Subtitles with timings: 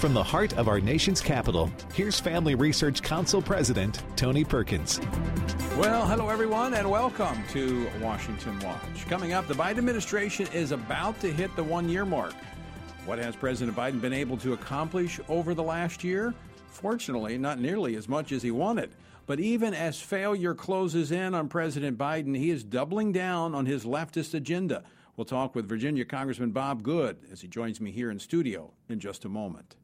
[0.00, 5.00] From the heart of our nation's capital, here's Family Research Council President Tony Perkins.
[5.78, 9.06] Well, hello everyone, and welcome to Washington Watch.
[9.08, 12.34] Coming up, the Biden administration is about to hit the one year mark.
[13.06, 16.34] What has President Biden been able to accomplish over the last year?
[16.68, 18.90] Fortunately, not nearly as much as he wanted.
[19.24, 23.86] But even as failure closes in on President Biden, he is doubling down on his
[23.86, 24.84] leftist agenda.
[25.16, 29.00] We'll talk with Virginia Congressman Bob Good as he joins me here in studio in
[29.00, 29.74] just a moment.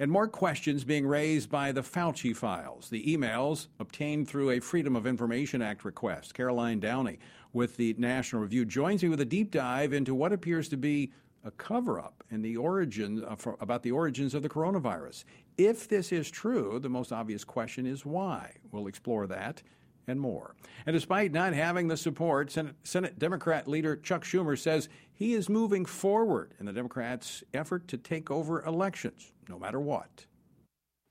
[0.00, 4.94] And more questions being raised by the Fauci files, the emails obtained through a Freedom
[4.94, 6.34] of Information Act request.
[6.34, 7.18] Caroline Downey
[7.52, 11.10] with the National Review joins me with a deep dive into what appears to be
[11.44, 15.24] a cover up in the origin uh, about the origins of the coronavirus.
[15.56, 18.54] If this is true, the most obvious question is why.
[18.70, 19.62] We'll explore that
[20.08, 20.54] and more.
[20.86, 25.48] And despite not having the support, Senate, Senate, Democrat leader Chuck Schumer says he is
[25.48, 30.26] moving forward in the Democrats' effort to take over elections, no matter what.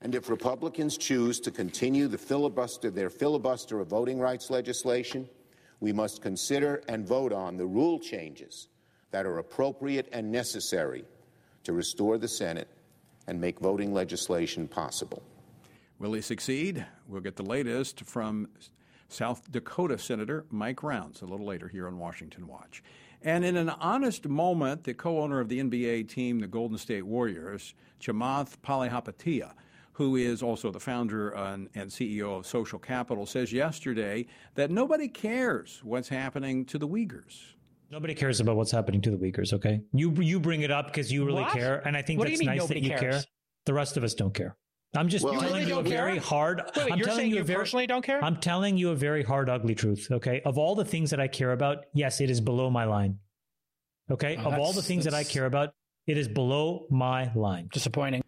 [0.00, 5.28] And if Republicans choose to continue the filibuster, their filibuster of voting rights legislation,
[5.80, 8.68] we must consider and vote on the rule changes
[9.10, 11.04] that are appropriate and necessary
[11.64, 12.68] to restore the Senate
[13.26, 15.22] and make voting legislation possible.
[15.98, 16.86] Will he succeed?
[17.08, 18.48] We'll get the latest from
[19.08, 22.82] South Dakota Senator Mike Rounds a little later here on Washington Watch.
[23.22, 27.04] And in an honest moment, the co owner of the NBA team, the Golden State
[27.04, 29.52] Warriors, Chamath Palihapitiya,
[29.92, 35.80] who is also the founder and, CEO of Social Capital, says yesterday that nobody cares
[35.82, 37.54] what's happening to the Uyghurs.
[37.90, 39.52] Nobody cares about what's happening to the Uyghurs.
[39.52, 41.52] Okay, you you bring it up because you really what?
[41.52, 43.00] care, and I think what that's nice that you cares?
[43.00, 43.24] care.
[43.64, 44.56] The rest of us don't care.
[44.96, 46.62] I'm just well, telling you a very hard.
[46.76, 48.24] Wait, I'm you're telling you, you very, personally don't care.
[48.24, 50.08] I'm telling you a very hard, ugly truth.
[50.10, 53.18] Okay, of all the things that I care about, yes, it is below my line.
[54.10, 55.74] Okay, oh, of all the things that I care about,
[56.06, 57.68] it is below my line.
[57.72, 58.22] Disappointing.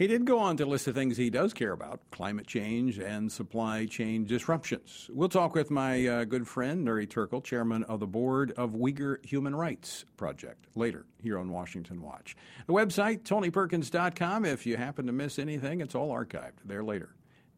[0.00, 3.30] He did go on to list the things he does care about climate change and
[3.30, 5.10] supply chain disruptions.
[5.12, 9.22] We'll talk with my uh, good friend, Nury Turkel, chairman of the board of Uyghur
[9.26, 12.34] Human Rights Project, later here on Washington Watch.
[12.66, 14.46] The website, TonyPerkins.com.
[14.46, 17.14] If you happen to miss anything, it's all archived there later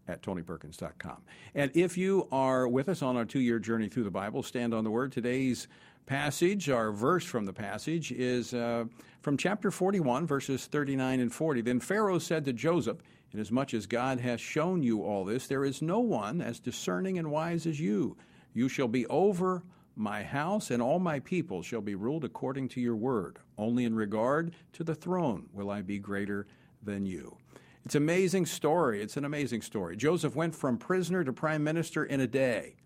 [0.08, 1.18] at TonyPerkins.com.
[1.54, 4.74] And if you are with us on our two year journey through the Bible, stand
[4.74, 5.12] on the word.
[5.12, 5.68] Today's
[6.06, 8.84] passage, our verse from the passage, is uh,
[9.20, 11.60] from chapter 41, verses 39 and 40.
[11.62, 12.98] Then Pharaoh said to Joseph,
[13.32, 17.30] Inasmuch as God has shown you all this, there is no one as discerning and
[17.30, 18.16] wise as you.
[18.52, 19.62] You shall be over
[19.96, 23.38] my house, and all my people shall be ruled according to your word.
[23.56, 26.46] Only in regard to the throne will I be greater
[26.82, 27.36] than you.
[27.84, 29.02] It's an amazing story.
[29.02, 29.96] It's an amazing story.
[29.96, 32.76] Joseph went from prisoner to prime minister in a day.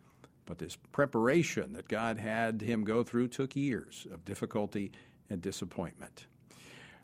[0.47, 4.93] But this preparation that God had him go through took years of difficulty
[5.29, 6.27] and disappointment.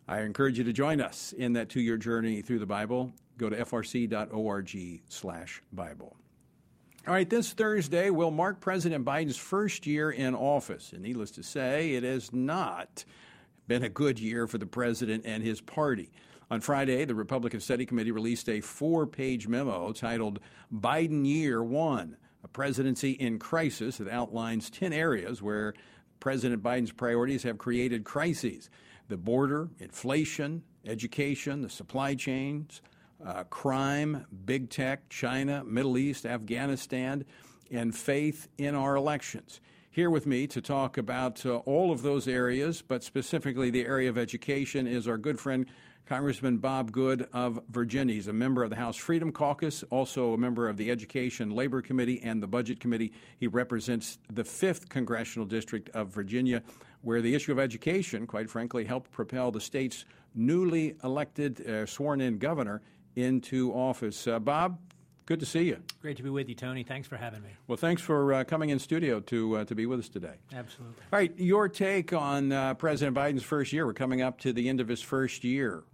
[0.08, 3.12] I encourage you to join us in that two year journey through the Bible.
[3.38, 6.16] Go to frc.org slash Bible.
[7.06, 10.92] All right, this Thursday will mark President Biden's first year in office.
[10.92, 13.04] And needless to say, it has not
[13.66, 16.12] been a good year for the president and his party.
[16.50, 20.38] On Friday, the Republican Study Committee released a four page memo titled
[20.72, 25.74] Biden Year One a presidency in crisis that outlines 10 areas where
[26.20, 28.70] President Biden's priorities have created crises
[29.08, 32.80] the border, inflation, education, the supply chains,
[33.24, 37.24] uh, crime, big tech, China, Middle East, Afghanistan,
[37.70, 39.60] and faith in our elections.
[39.90, 44.08] Here with me to talk about uh, all of those areas, but specifically the area
[44.08, 45.66] of education, is our good friend
[46.06, 48.14] Congressman Bob Good of Virginia.
[48.14, 51.80] He's a member of the House Freedom Caucus, also a member of the Education Labor
[51.80, 53.12] Committee and the Budget Committee.
[53.38, 56.62] He represents the 5th Congressional District of Virginia,
[57.02, 60.04] where the issue of education, quite frankly, helped propel the state's
[60.34, 62.82] newly elected, uh, sworn in governor
[63.16, 64.26] into office.
[64.26, 64.78] Uh, Bob,
[65.26, 65.78] good to see you.
[66.00, 66.82] Great to be with you, Tony.
[66.82, 67.50] Thanks for having me.
[67.68, 70.34] Well, thanks for uh, coming in studio to uh, to be with us today.
[70.54, 70.96] Absolutely.
[71.12, 73.86] All right, your take on uh, President Biden's first year.
[73.86, 75.84] We're coming up to the end of his first year.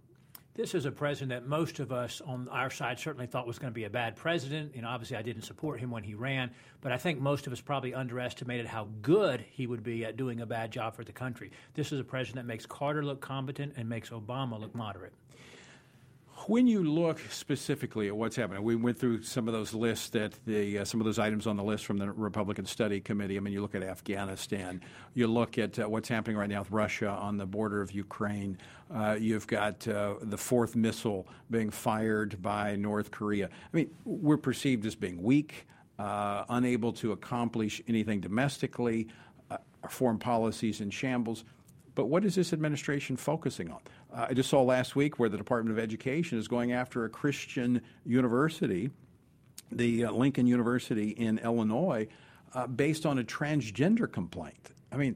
[0.59, 3.71] This is a president that most of us on our side certainly thought was going
[3.71, 4.75] to be a bad president.
[4.75, 6.51] You know, obviously I didn't support him when he ran,
[6.81, 10.41] but I think most of us probably underestimated how good he would be at doing
[10.41, 11.51] a bad job for the country.
[11.75, 15.13] This is a president that makes Carter look competent and makes Obama look moderate.
[16.47, 20.33] When you look specifically at what's happening, we went through some of those lists that
[20.45, 23.37] the uh, some of those items on the list from the Republican Study Committee.
[23.37, 24.81] I mean, you look at Afghanistan,
[25.13, 28.57] you look at uh, what's happening right now with Russia on the border of Ukraine.
[28.89, 33.47] Uh, you've got uh, the fourth missile being fired by North Korea.
[33.47, 35.67] I mean, we're perceived as being weak,
[35.99, 39.07] uh, unable to accomplish anything domestically.
[39.51, 41.43] Uh, our foreign policies in shambles
[41.95, 43.79] But what is this administration focusing on?
[44.13, 47.09] Uh, I just saw last week where the Department of Education is going after a
[47.09, 48.89] Christian university,
[49.71, 52.07] the uh, Lincoln University in Illinois,
[52.53, 54.71] uh, based on a transgender complaint.
[54.91, 55.15] I mean,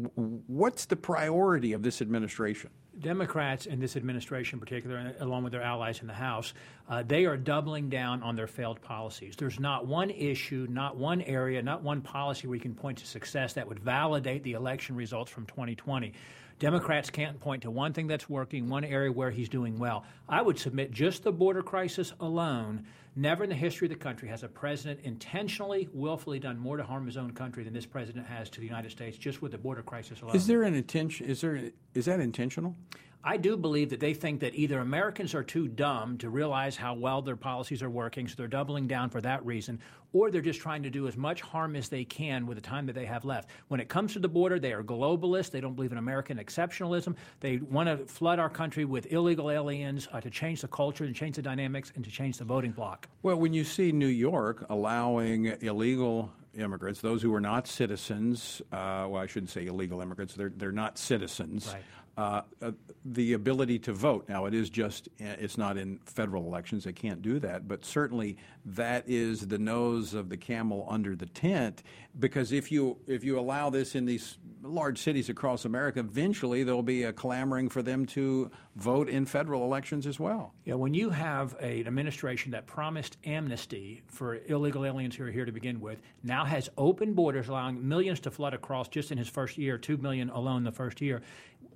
[0.00, 2.70] w- what's the priority of this administration?
[2.98, 6.54] Democrats in this administration, in particular, along with their allies in the House,
[6.88, 9.36] uh, they are doubling down on their failed policies.
[9.36, 13.06] There's not one issue, not one area, not one policy where you can point to
[13.06, 16.12] success that would validate the election results from 2020.
[16.58, 20.04] Democrats can't point to one thing that's working, one area where he's doing well.
[20.28, 22.84] I would submit just the border crisis alone.
[23.14, 26.82] Never in the history of the country has a president intentionally, willfully done more to
[26.82, 29.58] harm his own country than this president has to the United States just with the
[29.58, 30.34] border crisis alone.
[30.34, 31.26] Is there an intention?
[31.26, 32.76] Is there is that intentional?
[33.24, 36.94] I do believe that they think that either Americans are too dumb to realize how
[36.94, 39.80] well their policies are working, so they're doubling down for that reason,
[40.12, 42.86] or they're just trying to do as much harm as they can with the time
[42.86, 43.50] that they have left.
[43.68, 45.50] When it comes to the border, they are globalists.
[45.50, 47.16] They don't believe in American exceptionalism.
[47.40, 51.14] They want to flood our country with illegal aliens uh, to change the culture and
[51.14, 53.08] change the dynamics and to change the voting bloc.
[53.22, 59.06] Well, when you see New York allowing illegal immigrants, those who are not citizens, uh,
[59.08, 61.68] well, I shouldn't say illegal immigrants, they're, they're not citizens.
[61.68, 61.82] Right.
[62.18, 62.72] Uh, uh,
[63.04, 64.28] the ability to vote.
[64.28, 67.84] Now, it is just, uh, it's not in federal elections, they can't do that, but
[67.84, 68.36] certainly
[68.66, 71.84] that is the nose of the camel under the tent
[72.18, 76.82] because if you, if you allow this in these large cities across America, eventually there'll
[76.82, 80.52] be a clamoring for them to vote in federal elections as well.
[80.64, 85.30] Yeah, when you have a, an administration that promised amnesty for illegal aliens who are
[85.30, 89.18] here to begin with, now has open borders allowing millions to flood across just in
[89.18, 91.22] his first year, 2 million alone the first year,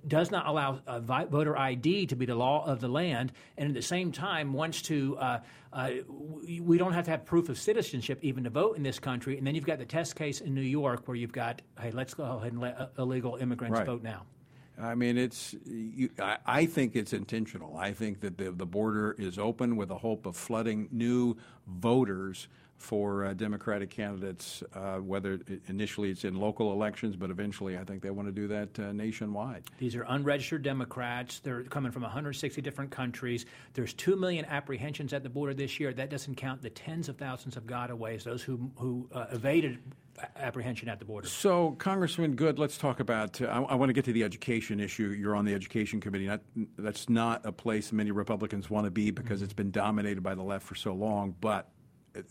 [0.07, 3.81] does not allow voter ID to be the law of the land, and at the
[3.81, 5.17] same time wants to.
[5.17, 5.39] Uh,
[5.71, 9.39] uh, we don't have to have proof of citizenship even to vote in this country.
[9.39, 12.13] And then you've got the test case in New York where you've got, hey, let's
[12.13, 13.85] go ahead and let uh, illegal immigrants right.
[13.87, 14.23] vote now.
[14.79, 15.55] I mean, it's.
[15.65, 17.77] You, I, I, think it's intentional.
[17.77, 22.47] I think that the, the border is open with the hope of flooding new voters
[22.77, 28.01] for uh, Democratic candidates, uh, whether initially it's in local elections, but eventually I think
[28.01, 29.63] they want to do that uh, nationwide.
[29.77, 31.39] These are unregistered Democrats.
[31.39, 33.45] They're coming from 160 different countries.
[33.73, 35.93] There's 2 million apprehensions at the border this year.
[35.93, 39.79] That doesn't count the tens of thousands of gotaways, those who, who uh, evaded
[40.37, 41.27] apprehension at the border.
[41.27, 43.41] So, Congressman Good, let's talk about.
[43.41, 45.09] Uh, I, I, want to get to the education issue.
[45.09, 46.27] You're on the education committee.
[46.27, 46.41] Not,
[46.77, 49.45] that's not a place many Republicans want to be because mm-hmm.
[49.45, 51.35] it's been dominated by the left for so long.
[51.39, 51.69] But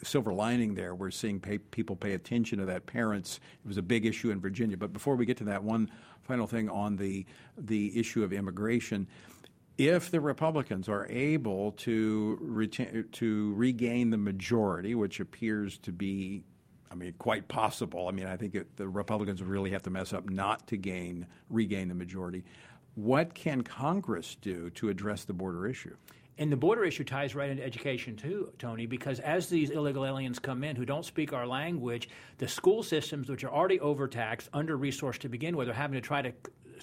[0.02, 0.94] silver lining there.
[0.94, 2.86] We're seeing pay, people pay attention to that.
[2.86, 4.76] Parents, it was a big issue in Virginia.
[4.76, 5.90] But before we get to that, one
[6.22, 7.26] final thing on the
[7.58, 9.06] the issue of immigration.
[9.78, 16.44] If the Republicans are able to retain, to regain the majority, which appears to be,
[16.90, 18.06] I mean, quite possible.
[18.06, 21.26] I mean, I think it, the Republicans really have to mess up not to gain
[21.48, 22.44] regain the majority.
[22.94, 25.96] What can Congress do to address the border issue?
[26.38, 30.38] And the border issue ties right into education too, Tony, because as these illegal aliens
[30.38, 32.08] come in who don't speak our language,
[32.38, 36.00] the school systems, which are already overtaxed, under resourced to begin with, are having to
[36.00, 36.32] try to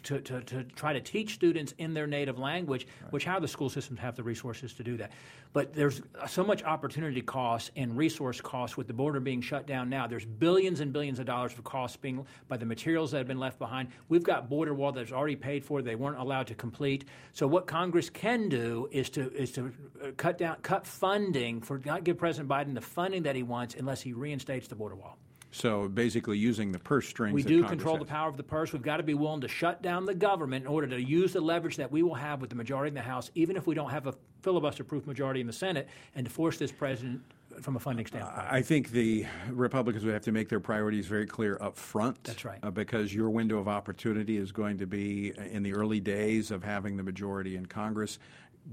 [0.01, 3.11] to, to, to try to teach students in their native language, right.
[3.11, 5.11] which how the school systems have the resources to do that.
[5.51, 9.89] But there's so much opportunity costs and resource costs with the border being shut down
[9.89, 10.05] now.
[10.05, 13.39] There's billions and billions of dollars of costs being by the materials that have been
[13.39, 13.89] left behind.
[14.09, 15.81] We've got border wall that's already paid for.
[15.81, 17.05] They weren't allowed to complete.
[17.33, 19.73] So what Congress can do is to is to
[20.03, 23.73] uh, cut down cut funding for not give President Biden the funding that he wants
[23.75, 25.17] unless he reinstates the border wall.
[25.51, 27.33] So basically, using the purse strings.
[27.33, 28.05] We do control has.
[28.05, 28.71] the power of the purse.
[28.71, 31.41] We've got to be willing to shut down the government in order to use the
[31.41, 33.89] leverage that we will have with the majority in the House, even if we don't
[33.89, 37.21] have a filibuster-proof majority in the Senate, and to force this president
[37.61, 38.47] from a funding standpoint?
[38.49, 42.23] I think the Republicans would have to make their priorities very clear up front.
[42.23, 42.59] That's right.
[42.61, 46.63] Uh, because your window of opportunity is going to be in the early days of
[46.63, 48.19] having the majority in Congress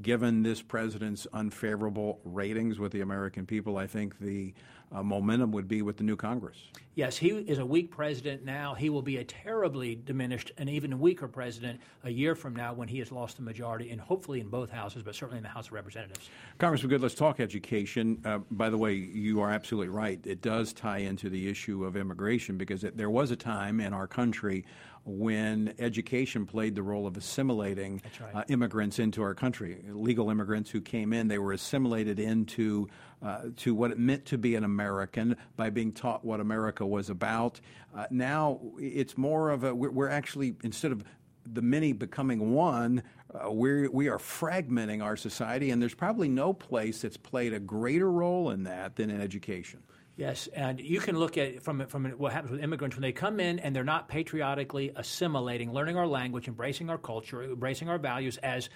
[0.02, 4.52] given this president's unfavorable ratings with the American people, I think the
[4.93, 6.57] uh, momentum would be with the new Congress.
[6.95, 8.73] Yes, he is a weak president now.
[8.73, 12.88] He will be a terribly diminished and even weaker president a year from now when
[12.88, 15.66] he has lost the majority, and hopefully in both houses, but certainly in the House
[15.66, 16.31] of Representatives.
[16.59, 18.23] Congressman Good, let's talk education.
[18.25, 20.19] Uh, by the way, you are absolutely right.
[20.25, 23.93] It does tie into the issue of immigration because it, there was a time in
[23.93, 24.64] our country
[25.07, 28.35] when education played the role of assimilating right.
[28.35, 29.79] uh, immigrants into our country.
[29.89, 32.89] Legal immigrants who came in, they were assimilated into
[33.23, 37.09] uh, to what it meant to be an American by being taught what America was
[37.09, 37.61] about.
[37.97, 41.03] Uh, now it's more of a we're, we're, actually instead of
[41.51, 46.53] the many becoming one, uh, we we are fragmenting our society, and there's probably no
[46.53, 49.83] place that's played a greater role in that than in education.
[50.17, 53.39] Yes, and you can look at from from what happens with immigrants when they come
[53.39, 58.39] in and they're not patriotically assimilating, learning our language, embracing our culture, embracing our values
[58.39, 58.71] as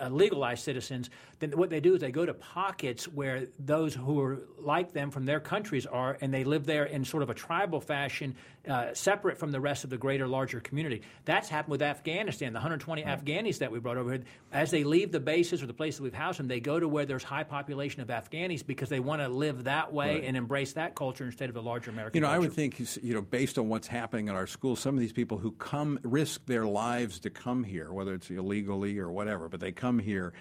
[0.00, 1.10] uh, legalized citizens.
[1.38, 5.10] Then what they do is they go to pockets where those who are like them
[5.10, 8.34] from their countries are, and they live there in sort of a tribal fashion,
[8.68, 11.02] uh, separate from the rest of the greater, larger community.
[11.24, 12.52] That's happened with Afghanistan.
[12.52, 13.24] The 120 right.
[13.24, 16.14] Afghanis that we brought over here, as they leave the bases or the places we've
[16.14, 19.28] housed them, they go to where there's high population of Afghanis because they want to
[19.28, 20.24] live that way right.
[20.24, 22.16] and embrace that culture instead of the larger American.
[22.16, 22.36] You know, culture.
[22.36, 25.12] I would think, you know, based on what's happening in our schools, some of these
[25.12, 29.60] people who come risk their lives to come here, whether it's illegally or whatever, but
[29.60, 30.32] they come here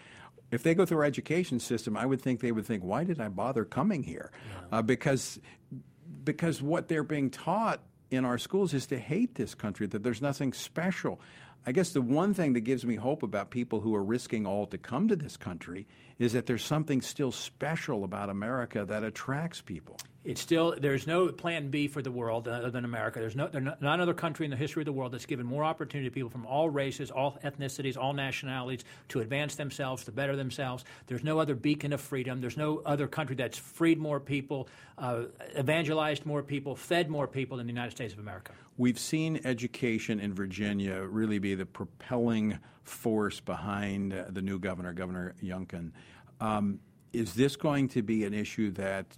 [0.51, 3.19] if they go through our education system, I would think they would think, why did
[3.19, 4.31] I bother coming here?
[4.71, 4.79] Yeah.
[4.79, 5.39] Uh, because
[6.23, 7.81] because what they're being taught
[8.11, 11.19] in our schools is to hate this country, that there's nothing special.
[11.67, 14.67] I guess the one thing that gives me hope about people who are risking all
[14.67, 15.85] to come to this country
[16.17, 19.97] is that there's something still special about America that attracts people.
[20.23, 23.19] It's still there's no plan B for the world other than America.
[23.19, 25.65] There's no there's not another country in the history of the world that's given more
[25.65, 30.37] opportunity to people from all races, all ethnicities, all nationalities to advance themselves, to better
[30.37, 30.85] themselves.
[31.07, 32.39] There's no other beacon of freedom.
[32.39, 35.23] There's no other country that's freed more people, uh,
[35.57, 38.53] evangelized more people, fed more people than the United States of America.
[38.79, 44.93] We've seen education in Virginia really be the propelling force behind uh, the new governor,
[44.93, 45.91] Governor Youngkin.
[46.39, 46.79] Um,
[47.11, 49.17] is this going to be an issue that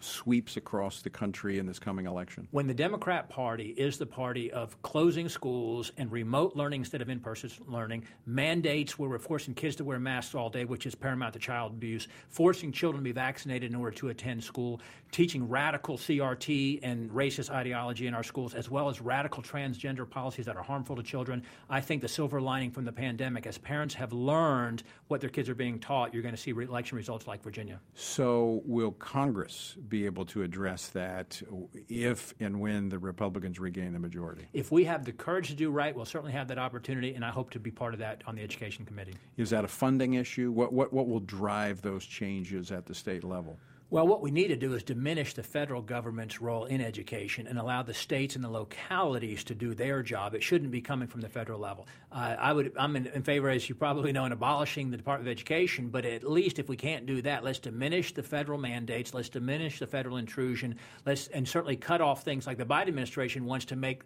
[0.00, 2.48] sweeps across the country in this coming election?
[2.50, 7.08] When the Democrat Party is the party of closing schools and remote learning instead of
[7.08, 10.94] in person learning, mandates where we're forcing kids to wear masks all day, which is
[10.94, 14.80] paramount to child abuse, forcing children to be vaccinated in order to attend school,
[15.12, 20.46] teaching radical CRT and racist ideology in our schools, as well as radical transgender policies
[20.46, 21.42] that are harmful to children.
[21.70, 25.48] I think the silver lining from the pandemic, as parents have learned what their kids
[25.48, 27.80] are being taught, you're going to see election results like Virginia.
[27.94, 31.42] So, will Congress be able to address that
[31.88, 34.46] if and when the Republicans regain the majority?
[34.52, 37.30] If we have the courage to do right, we'll certainly have that opportunity, and I
[37.30, 39.14] hope to be part of that on the Education Committee.
[39.36, 40.50] Is that a funding issue?
[40.50, 43.58] What, what, what will drive those changes at the state level?
[43.88, 47.56] Well, what we need to do is diminish the federal government's role in education and
[47.56, 50.34] allow the states and the localities to do their job.
[50.34, 51.86] It shouldn't be coming from the federal level.
[52.10, 55.28] Uh, I would, I'm in, in, favor, as you probably know, in abolishing the Department
[55.28, 55.88] of Education.
[55.88, 59.14] But at least if we can't do that, let's diminish the federal mandates.
[59.14, 60.74] Let's diminish the federal intrusion.
[61.04, 64.02] Let's and certainly cut off things like the Biden administration wants to make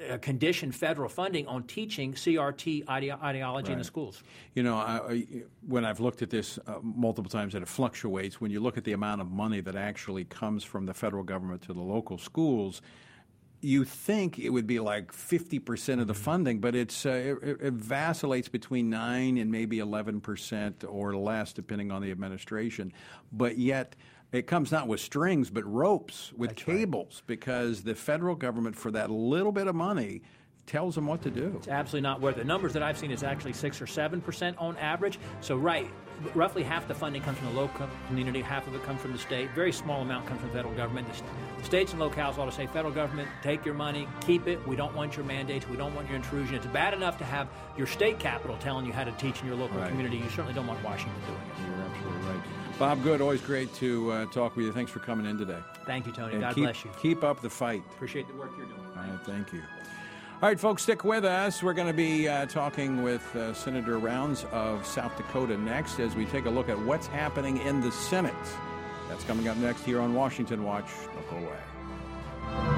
[0.00, 3.72] uh, condition federal funding on teaching CRT ide- ideology right.
[3.72, 4.22] in the schools.
[4.54, 5.24] You know, I,
[5.66, 8.40] when I've looked at this uh, multiple times, and it fluctuates.
[8.40, 11.62] When you look at the amount of money that actually comes from the federal government
[11.62, 12.82] to the local schools,
[13.60, 16.22] you think it would be like 50% of the mm-hmm.
[16.22, 21.90] funding, but it's uh, it, it, vacillates between 9 and maybe 11% or less, depending
[21.90, 22.92] on the administration.
[23.32, 23.96] But yet,
[24.32, 27.26] it comes not with strings, but ropes with That's cables right.
[27.26, 30.22] because the federal government, for that little bit of money,
[30.66, 31.54] tells them what to do.
[31.56, 32.40] It's absolutely not worth it.
[32.40, 35.18] The numbers that I've seen is actually six or seven percent on average.
[35.40, 35.90] So, right,
[36.34, 39.18] roughly half the funding comes from the local community, half of it comes from the
[39.18, 39.50] state.
[39.54, 41.08] Very small amount comes from the federal government.
[41.56, 44.64] The states and locales ought to say, federal government, take your money, keep it.
[44.68, 45.66] We don't want your mandates.
[45.66, 46.54] We don't want your intrusion.
[46.56, 49.56] It's bad enough to have your state capital telling you how to teach in your
[49.56, 49.88] local right.
[49.88, 50.18] community.
[50.18, 51.66] You certainly don't want Washington doing it.
[51.66, 52.57] You're absolutely right.
[52.78, 54.72] Bob Good, always great to uh, talk with you.
[54.72, 55.58] Thanks for coming in today.
[55.84, 56.34] Thank you, Tony.
[56.34, 56.90] And God keep, bless you.
[57.02, 57.82] Keep up the fight.
[57.90, 58.80] Appreciate the work you're doing.
[58.96, 59.62] All right, thank you.
[60.40, 61.60] All right, folks, stick with us.
[61.60, 66.14] We're going to be uh, talking with uh, Senator Rounds of South Dakota next as
[66.14, 68.34] we take a look at what's happening in the Senate.
[69.08, 70.86] That's coming up next here on Washington Watch.
[71.12, 72.77] Don't go away.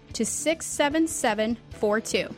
[0.13, 2.33] to 67742.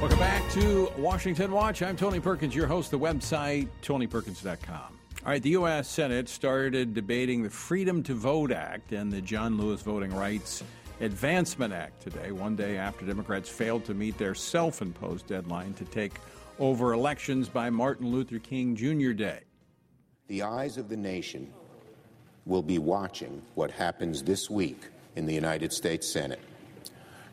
[0.00, 1.82] Welcome back to Washington Watch.
[1.82, 2.90] I'm Tony Perkins, your host.
[2.90, 4.98] The website, tonyperkins.com.
[5.24, 5.86] All right, the U.S.
[5.86, 10.64] Senate started debating the Freedom to Vote Act and the John Lewis Voting Rights
[11.02, 15.84] Advancement Act today, one day after Democrats failed to meet their self imposed deadline to
[15.84, 16.12] take
[16.60, 19.10] over elections by Martin Luther King Jr.
[19.10, 19.40] Day.
[20.28, 21.52] The eyes of the nation
[22.46, 26.38] will be watching what happens this week in the United States Senate.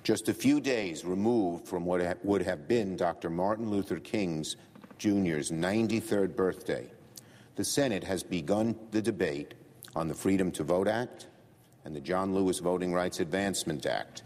[0.02, 3.30] Just a few days removed from what would have been Dr.
[3.30, 4.56] Martin Luther King's
[4.98, 6.90] Jr.'s 93rd birthday,
[7.56, 9.54] the Senate has begun the debate
[9.96, 11.28] on the Freedom to Vote Act
[11.90, 14.22] and the John Lewis Voting Rights Advancement Act.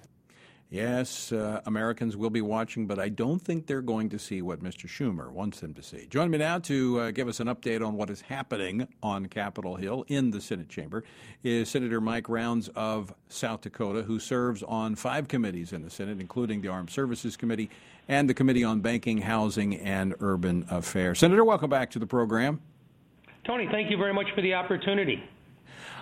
[0.69, 4.60] Yes, uh, Americans will be watching, but I don't think they're going to see what
[4.60, 4.86] Mr.
[4.86, 6.08] Schumer wants them to see.
[6.08, 9.76] Join me now to uh, give us an update on what is happening on Capitol
[9.76, 11.06] Hill in the Senate chamber
[11.41, 16.19] is Senator Mike Rounds of South Dakota, who serves on five committees in the Senate,
[16.19, 17.69] including the Armed Services Committee
[18.10, 21.19] and the Committee on Banking, Housing, and Urban Affairs.
[21.19, 22.60] Senator, welcome back to the program.
[23.45, 25.23] Tony, thank you very much for the opportunity.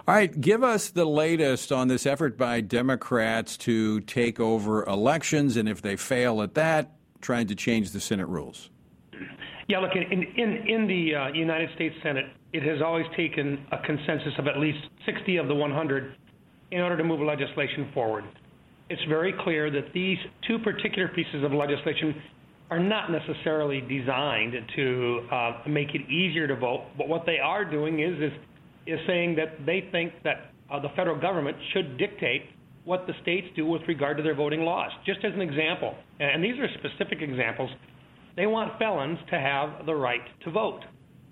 [0.08, 5.58] All right, give us the latest on this effort by Democrats to take over elections,
[5.58, 8.72] and if they fail at that, trying to change the Senate rules.
[9.68, 13.78] Yeah, look, in, in, in the uh, United States Senate, it has always taken a
[13.86, 16.16] consensus of at least 60 of the 100
[16.72, 18.24] in order to move legislation forward.
[18.90, 22.20] It's very clear that these two particular pieces of legislation
[22.72, 27.64] are not necessarily designed to uh, make it easier to vote, but what they are
[27.64, 28.32] doing is, is
[28.88, 32.44] is saying that they think that uh, the federal government should dictate
[32.86, 34.92] what the states do with regard to their voting laws.
[35.06, 37.70] Just as an example, and these are specific examples,
[38.36, 40.82] they want felons to have the right to vote.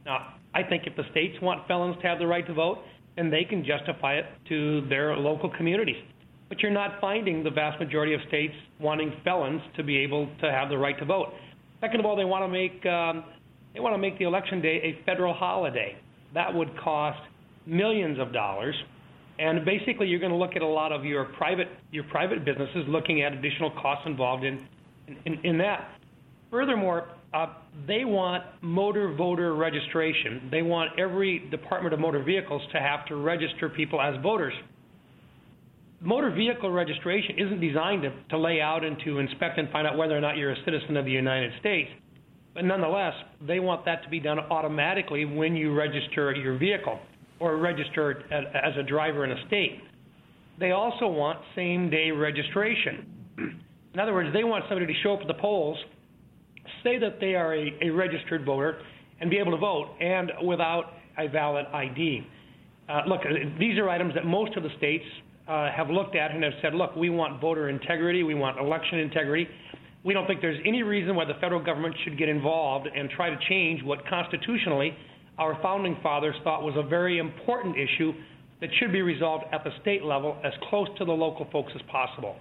[0.05, 2.79] Now, I think if the states want felons to have the right to vote,
[3.15, 6.01] then they can justify it to their local communities.
[6.49, 10.51] But you're not finding the vast majority of states wanting felons to be able to
[10.51, 11.33] have the right to vote.
[11.81, 13.23] Second of all, they want to make um,
[13.73, 15.95] they want to make the election day a federal holiday.
[16.33, 17.19] That would cost
[17.65, 18.75] millions of dollars.
[19.39, 22.83] And basically, you're going to look at a lot of your private your private businesses
[22.87, 24.67] looking at additional costs involved in
[25.25, 25.99] in, in that.
[26.51, 27.47] Furthermore, uh,
[27.87, 30.49] they want motor voter registration.
[30.51, 34.53] They want every Department of Motor Vehicles to have to register people as voters.
[36.01, 39.97] Motor vehicle registration isn't designed to, to lay out and to inspect and find out
[39.97, 41.89] whether or not you're a citizen of the United States.
[42.53, 43.13] But nonetheless,
[43.45, 46.99] they want that to be done automatically when you register your vehicle
[47.39, 49.79] or registered as a driver in a state.
[50.59, 53.05] They also want same day registration.
[53.93, 55.77] In other words, they want somebody to show up at the polls
[56.83, 58.79] say that they are a, a registered voter
[59.19, 62.25] and be able to vote and without a valid ID.
[62.87, 65.03] Uh, look, uh, these are items that most of the states
[65.47, 68.99] uh, have looked at and have said, look, we want voter integrity, we want election
[68.99, 69.47] integrity.
[70.03, 73.29] We don't think there's any reason why the federal government should get involved and try
[73.29, 74.95] to change what constitutionally
[75.39, 78.13] our founding fathers thought was a very important issue
[78.61, 81.81] that should be resolved at the state level as close to the local folks as
[81.83, 82.35] possible.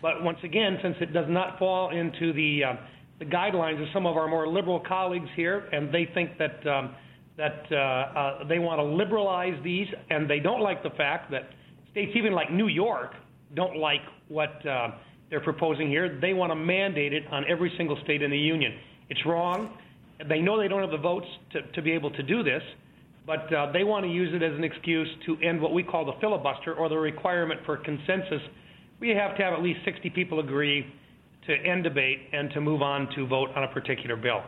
[0.00, 2.76] But once again, since it does not fall into the uh,
[3.18, 6.94] the guidelines of some of our more liberal colleagues here, and they think that um,
[7.36, 11.50] that uh, uh, they want to liberalize these, and they don't like the fact that
[11.90, 13.14] states, even like New York,
[13.54, 14.92] don't like what uh,
[15.30, 16.18] they're proposing here.
[16.20, 18.78] They want to mandate it on every single state in the union.
[19.08, 19.76] It's wrong.
[20.28, 22.62] They know they don't have the votes to, to be able to do this,
[23.26, 26.04] but uh, they want to use it as an excuse to end what we call
[26.04, 28.42] the filibuster or the requirement for consensus.
[29.00, 30.86] We have to have at least 60 people agree
[31.46, 34.42] to end debate and to move on to vote on a particular bill.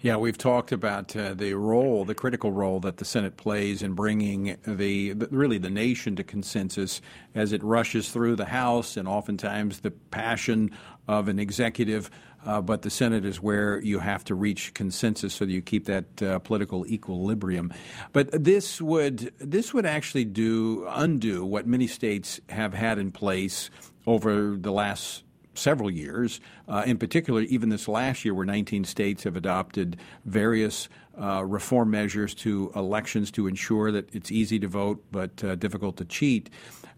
[0.00, 3.94] Yeah, we've talked about uh, the role, the critical role that the Senate plays in
[3.94, 7.00] bringing the, the, really the nation to consensus
[7.34, 10.70] as it rushes through the House, and oftentimes the passion
[11.06, 12.10] of an executive.
[12.44, 15.86] Uh, but the Senate is where you have to reach consensus so that you keep
[15.86, 17.72] that uh, political equilibrium.
[18.12, 23.70] But this would this would actually do undo what many states have had in place
[24.06, 25.24] over the last
[25.54, 26.40] several years.
[26.68, 30.88] Uh, in particular, even this last year, where 19 states have adopted various
[31.20, 35.96] uh, reform measures to elections to ensure that it's easy to vote but uh, difficult
[35.96, 36.48] to cheat.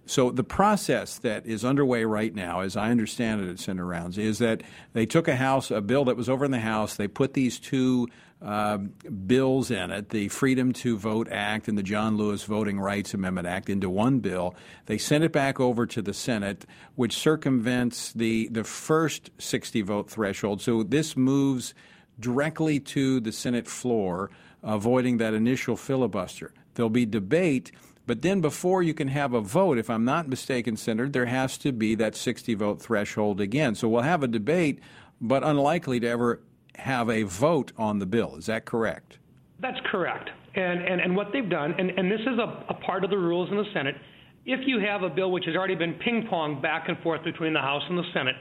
[0.06, 4.18] So the process that is underway right now, as I understand it at Senator Rounds,
[4.18, 7.06] is that they took a House, a bill that was over in the House, they
[7.06, 8.08] put these two
[8.42, 13.12] uh, bills in it, the Freedom to Vote Act and the John Lewis Voting Rights
[13.12, 14.54] Amendment Act, into one bill.
[14.86, 20.10] They sent it back over to the Senate, which circumvents the, the first 60 vote
[20.10, 20.62] threshold.
[20.62, 21.74] So this moves
[22.18, 24.30] directly to the Senate floor,
[24.62, 26.52] avoiding that initial filibuster.
[26.74, 27.72] There'll be debate.
[28.06, 31.56] But then, before you can have a vote, if I'm not mistaken, Senator, there has
[31.58, 33.74] to be that 60 vote threshold again.
[33.74, 34.80] So we'll have a debate,
[35.20, 36.40] but unlikely to ever
[36.76, 38.36] have a vote on the bill.
[38.36, 39.18] Is that correct?
[39.60, 40.30] That's correct.
[40.54, 43.18] And, and, and what they've done, and, and this is a, a part of the
[43.18, 43.94] rules in the Senate,
[44.46, 47.52] if you have a bill which has already been ping ponged back and forth between
[47.52, 48.34] the House and the Senate,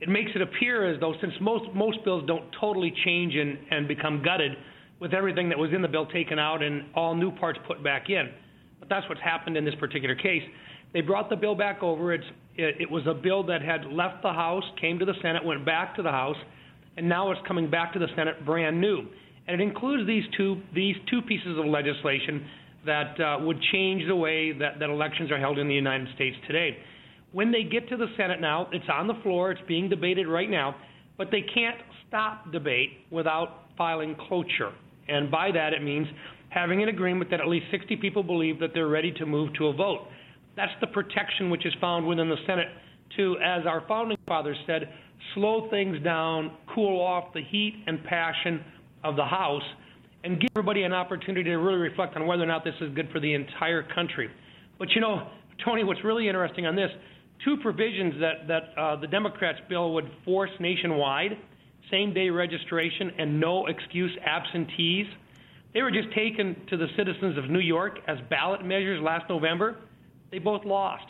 [0.00, 3.88] it makes it appear as though, since most, most bills don't totally change and, and
[3.88, 4.52] become gutted
[5.00, 8.10] with everything that was in the bill taken out and all new parts put back
[8.10, 8.30] in,
[8.80, 10.42] but that's what's happened in this particular case.
[10.92, 12.12] They brought the bill back over.
[12.12, 12.24] It's,
[12.56, 15.64] it, it was a bill that had left the House, came to the Senate, went
[15.64, 16.36] back to the House
[16.96, 19.06] and now it's coming back to the Senate brand new.
[19.46, 22.46] And it includes these two these two pieces of legislation
[22.86, 26.36] that uh, would change the way that, that elections are held in the United States
[26.46, 26.76] today.
[27.32, 30.48] When they get to the Senate now, it's on the floor, it's being debated right
[30.48, 30.76] now,
[31.16, 34.72] but they can't stop debate without filing cloture.
[35.08, 36.06] And by that, it means
[36.54, 39.66] having an agreement that at least 60 people believe that they're ready to move to
[39.66, 40.06] a vote.
[40.56, 42.68] That's the protection which is found within the Senate
[43.16, 44.88] to, as our founding fathers said,
[45.34, 48.64] slow things down, cool off the heat and passion
[49.02, 49.62] of the House,
[50.22, 53.08] and give everybody an opportunity to really reflect on whether or not this is good
[53.12, 54.30] for the entire country.
[54.78, 55.28] But you know,
[55.64, 56.90] Tony, what's really interesting on this,
[57.44, 61.32] two provisions that, that uh, the Democrats' bill would force nationwide
[61.90, 65.06] same day registration and no excuse absentees.
[65.74, 69.76] They were just taken to the citizens of New York as ballot measures last November.
[70.30, 71.04] They both lost.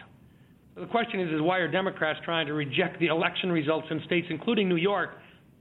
[0.74, 4.26] The question is, is why are Democrats trying to reject the election results in states,
[4.30, 5.18] including New York,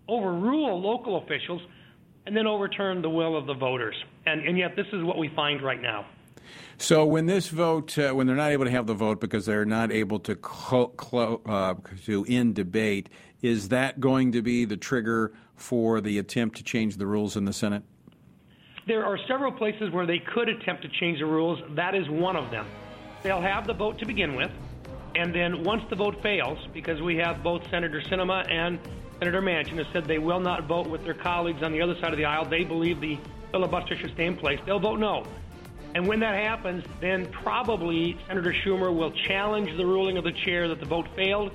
[0.08, 1.62] overrule local officials,
[2.26, 3.96] and then overturn the will of the voters?
[4.26, 6.06] And, and yet, this is what we find right now.
[6.78, 9.66] So when this vote, uh, when they're not able to have the vote because they're
[9.66, 13.10] not able to clo- clo- uh, to end debate,
[13.42, 17.46] is that going to be the trigger for the attempt to change the rules in
[17.46, 17.84] the Senate?
[18.86, 21.60] There are several places where they could attempt to change the rules.
[21.76, 22.66] That is one of them.
[23.22, 24.52] They'll have the vote to begin with.
[25.16, 28.80] And then once the vote fails, because we have both Senator Sinema and
[29.20, 32.12] Senator Manchin have said they will not vote with their colleagues on the other side
[32.12, 33.18] of the aisle, they believe the
[33.52, 35.24] filibuster should stay in place, they'll vote no.
[35.96, 40.68] And when that happens, then probably Senator Schumer will challenge the ruling of the chair
[40.68, 41.52] that the vote failed,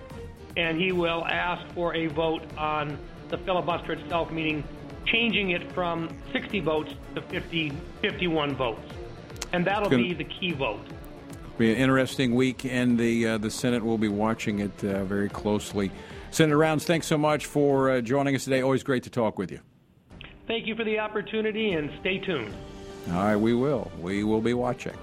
[0.56, 2.96] and he will ask for a vote on
[3.28, 4.64] the filibuster itself, meaning
[5.10, 8.80] changing it from 60 votes to 50, 51 votes.
[9.52, 10.80] And that'll be the key vote
[11.58, 15.28] be an interesting week, and the uh, the Senate will be watching it uh, very
[15.28, 15.90] closely.
[16.30, 18.62] Senator Rounds, thanks so much for uh, joining us today.
[18.62, 19.60] Always great to talk with you.
[20.46, 22.54] Thank you for the opportunity, and stay tuned.
[23.08, 23.90] All right, we will.
[24.00, 24.96] We will be watching.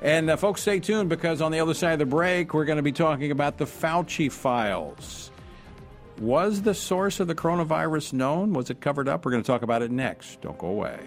[0.00, 2.76] And uh, folks, stay tuned because on the other side of the break, we're going
[2.76, 5.30] to be talking about the Fauci files.
[6.20, 8.54] Was the source of the coronavirus known?
[8.54, 9.24] Was it covered up?
[9.24, 10.40] We're going to talk about it next.
[10.40, 10.98] Don't go away.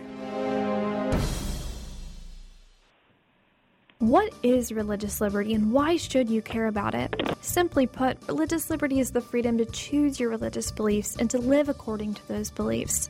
[3.98, 7.13] What is religious liberty and why should you care about it?
[7.41, 11.67] Simply put, religious liberty is the freedom to choose your religious beliefs and to live
[11.67, 13.10] according to those beliefs.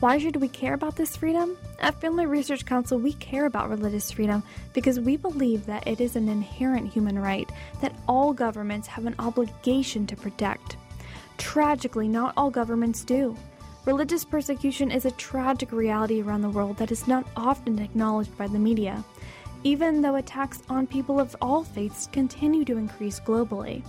[0.00, 1.56] Why should we care about this freedom?
[1.80, 6.16] At Family Research Council, we care about religious freedom because we believe that it is
[6.16, 7.48] an inherent human right
[7.82, 10.76] that all governments have an obligation to protect.
[11.42, 13.36] Tragically, not all governments do.
[13.84, 18.46] Religious persecution is a tragic reality around the world that is not often acknowledged by
[18.46, 19.04] the media
[19.64, 23.84] even though attacks on people of all faiths continue to increase globally.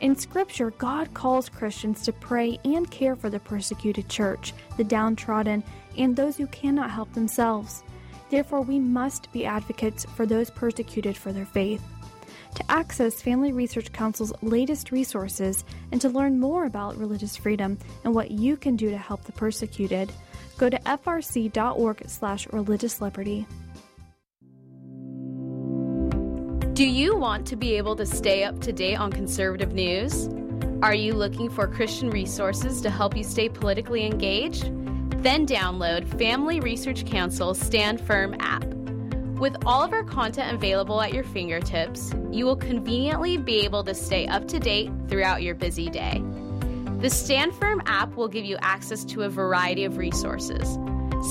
[0.00, 5.62] In Scripture, God calls Christians to pray and care for the persecuted church, the downtrodden,
[5.98, 7.82] and those who cannot help themselves.
[8.30, 11.82] Therefore, we must be advocates for those persecuted for their faith.
[12.54, 18.14] To access Family Research Council's latest resources and to learn more about religious freedom and
[18.14, 20.12] what you can do to help the persecuted,
[20.58, 23.46] go to frc.org slash religious liberty.
[26.72, 30.28] Do you want to be able to stay up to date on conservative news?
[30.82, 34.64] Are you looking for Christian resources to help you stay politically engaged?
[35.22, 38.79] Then download Family Research Council's Stand Firm app.
[39.40, 43.94] With all of our content available at your fingertips, you will conveniently be able to
[43.94, 46.22] stay up to date throughout your busy day.
[46.98, 50.78] The Stand Firm app will give you access to a variety of resources,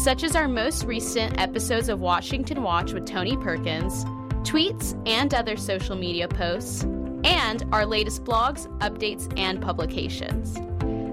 [0.03, 4.03] such as our most recent episodes of Washington Watch with Tony Perkins
[4.43, 6.83] tweets, and other social media posts,
[7.23, 10.57] and our latest blogs, updates, and publications.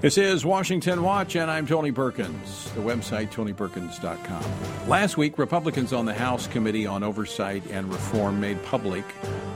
[0.00, 2.70] This is Washington Watch, and I'm Tony Perkins.
[2.76, 4.88] The website, tonyperkins.com.
[4.88, 9.04] Last week, Republicans on the House Committee on Oversight and Reform made public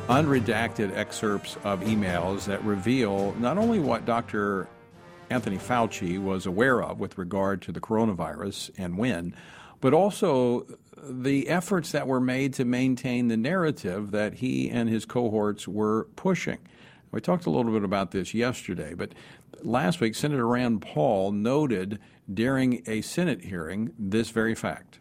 [0.09, 4.66] unredacted excerpts of emails that reveal not only what Dr.
[5.31, 9.37] Anthony Fauci was aware of with regard to the coronavirus and when,
[9.81, 10.66] but also
[11.00, 16.09] the efforts that were made to maintain the narrative that he and his cohorts were
[16.16, 16.59] pushing.
[17.12, 19.12] We talked a little bit about this yesterday, but
[19.62, 21.98] last week, Senator Rand Paul noted
[22.32, 24.98] during a Senate hearing this very fact.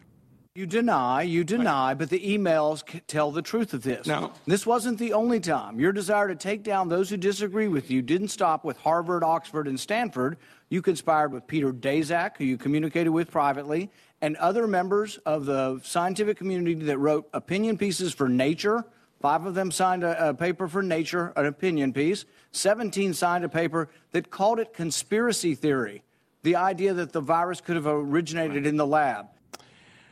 [0.54, 4.06] You deny, you deny, but the emails tell the truth of this.
[4.06, 4.32] No.
[4.46, 5.80] This wasn't the only time.
[5.80, 9.66] Your desire to take down those who disagree with you didn't stop with Harvard, Oxford,
[9.66, 10.36] and Stanford.
[10.68, 15.80] You conspired with Peter Daszak, who you communicated with privately, and other members of the
[15.84, 18.84] scientific community that wrote opinion pieces for Nature,
[19.22, 22.24] Five of them signed a, a, paper for Nature, an opinion piece.
[22.52, 26.02] 17 signed a paper that called it conspiracy theory,
[26.42, 29.26] the idea that the virus could have originated in the lab.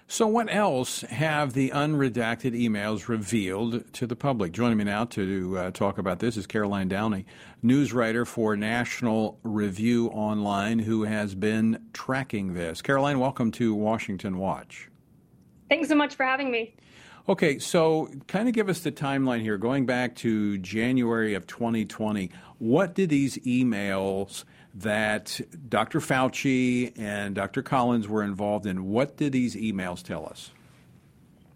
[0.09, 4.51] So, what else have the unredacted emails revealed to the public?
[4.51, 7.27] Joining me now to uh, talk about this is Caroline Downey,
[7.63, 12.83] news writer for National Review Online, who has been tracking this.
[12.83, 14.91] Caroline, welcome to Washington Watch.
[15.69, 16.75] Thanks so much for having me.
[17.31, 19.57] Okay, so kind of give us the timeline here.
[19.57, 24.43] Going back to January of 2020, what did these emails
[24.75, 26.01] that Dr.
[26.01, 27.63] Fauci and Dr.
[27.63, 30.51] Collins were involved in, what did these emails tell us?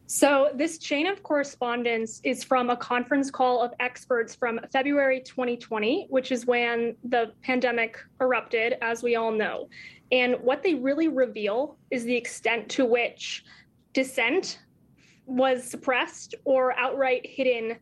[0.06, 6.06] So, this chain of correspondence is from a conference call of experts from February 2020,
[6.08, 9.68] which is when the pandemic erupted, as we all know.
[10.12, 13.44] And what they really reveal is the extent to which
[13.92, 14.60] dissent
[15.26, 17.76] was suppressed or outright hidden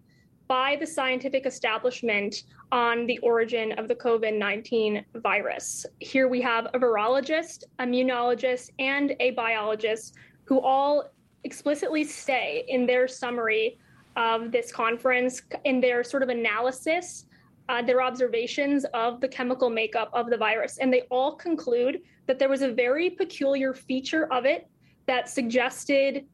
[0.49, 5.87] by the scientific establishment on the origin of the COVID 19 virus.
[6.01, 11.11] Here we have a virologist, immunologist, and a biologist who all
[11.45, 13.79] explicitly say in their summary
[14.17, 17.27] of this conference, in their sort of analysis,
[17.69, 20.79] uh, their observations of the chemical makeup of the virus.
[20.79, 24.69] And they all conclude that there was a very peculiar feature of it
[25.07, 26.27] that suggested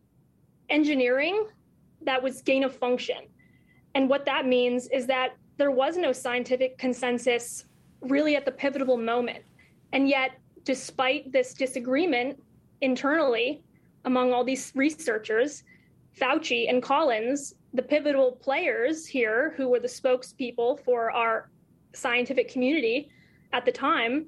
[0.71, 1.47] engineering
[2.03, 3.19] that was gain of function.
[3.95, 7.65] And what that means is that there was no scientific consensus
[8.01, 9.45] really at the pivotal moment.
[9.93, 10.33] And yet,
[10.65, 12.41] despite this disagreement
[12.81, 13.63] internally
[14.05, 15.65] among all these researchers,
[16.19, 21.51] Fauci and Collins, the pivotal players here who were the spokespeople for our
[21.95, 23.11] scientific community
[23.53, 24.27] at the time,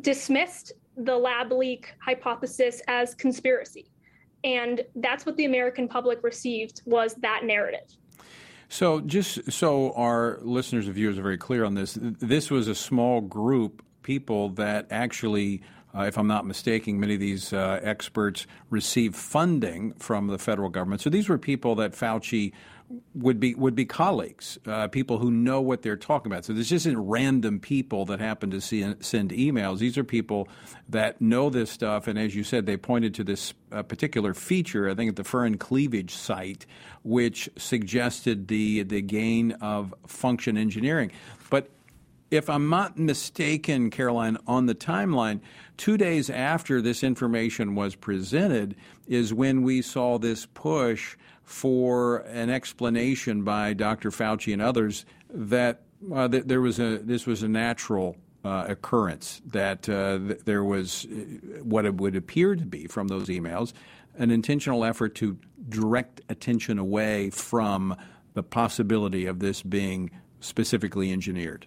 [0.00, 3.91] dismissed the lab leak hypothesis as conspiracy.
[4.44, 7.96] And that's what the American public received was that narrative.
[8.68, 12.74] So, just so our listeners and viewers are very clear on this, this was a
[12.74, 15.62] small group people that actually
[15.94, 20.70] uh, if I'm not mistaken, many of these uh, experts received funding from the federal
[20.70, 21.02] government.
[21.02, 22.52] So these were people that Fauci
[23.14, 26.44] would be would be colleagues, uh, people who know what they're talking about.
[26.44, 29.78] So this isn't random people that happen to see, send emails.
[29.78, 30.48] These are people
[30.88, 32.06] that know this stuff.
[32.06, 35.22] And as you said, they pointed to this uh, particular feature, I think at the
[35.22, 36.66] furin cleavage site,
[37.02, 41.12] which suggested the the gain of function engineering.
[41.50, 41.70] But
[42.30, 45.40] if I'm not mistaken, Caroline, on the timeline,
[45.76, 48.74] two days after this information was presented
[49.06, 54.10] is when we saw this push for an explanation by Dr.
[54.10, 59.40] Fauci and others that uh, th- there was a this was a natural uh, occurrence
[59.46, 63.72] that uh, th- there was uh, what it would appear to be from those emails
[64.16, 67.96] an intentional effort to direct attention away from
[68.34, 71.66] the possibility of this being specifically engineered.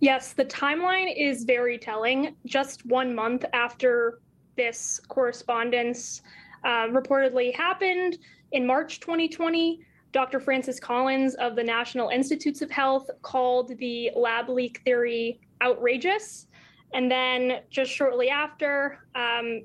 [0.00, 2.36] Yes, the timeline is very telling.
[2.44, 4.20] Just one month after
[4.56, 6.22] this correspondence
[6.64, 8.18] uh, reportedly happened
[8.54, 9.80] in March 2020,
[10.12, 10.38] Dr.
[10.38, 16.46] Francis Collins of the National Institutes of Health called the lab leak theory outrageous.
[16.94, 19.64] And then just shortly after, um,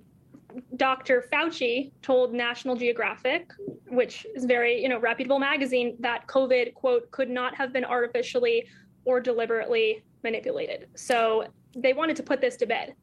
[0.78, 1.24] Dr.
[1.32, 3.52] Fauci told National Geographic,
[3.90, 8.66] which is very, you know, reputable magazine, that COVID, quote, could not have been artificially
[9.06, 10.88] or deliberately manipulated.
[10.96, 11.46] So
[11.78, 12.96] they wanted to put this to bed.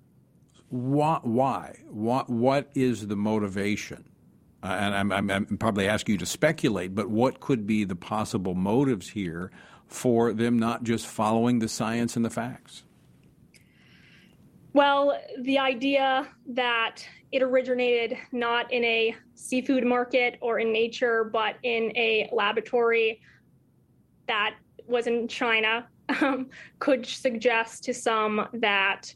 [0.71, 1.21] Why?
[1.23, 1.79] Why?
[1.89, 4.05] What, what is the motivation?
[4.67, 7.95] Uh, and I'm, I'm, I'm, probably asking you to speculate, but what could be the
[7.95, 9.53] possible motives here
[9.87, 12.83] for them not just following the science and the facts?
[14.73, 21.59] Well, the idea that it originated not in a seafood market or in nature, but
[21.63, 23.21] in a laboratory
[24.27, 24.57] that
[24.89, 25.87] was in China
[26.21, 26.49] um,
[26.81, 29.15] could suggest to some that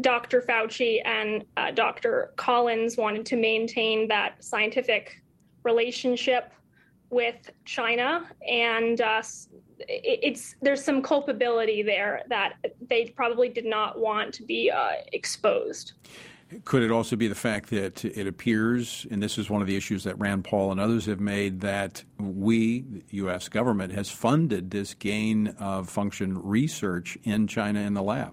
[0.00, 0.42] Dr.
[0.42, 2.32] Fauci and uh, Dr.
[2.36, 5.22] Collins wanted to maintain that scientific
[5.62, 6.52] relationship
[7.10, 9.22] with China, and uh,
[9.80, 12.54] it, it's there's some culpability there that
[12.88, 15.92] they probably did not want to be uh, exposed.
[16.64, 19.76] Could it also be the fact that it appears, and this is one of the
[19.76, 23.48] issues that Rand Paul and others have made, that we, the U.S.
[23.48, 28.32] government, has funded this gain of function research in China in the lab?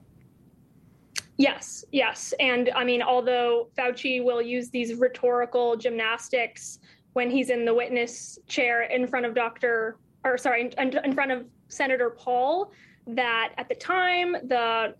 [1.38, 2.34] Yes, yes.
[2.39, 6.80] And I mean, although Fauci will use these rhetorical gymnastics
[7.13, 9.97] when he's in the witness chair in front of Dr.
[10.23, 12.71] or sorry, in, in front of Senator Paul,
[13.08, 14.95] that at the time, the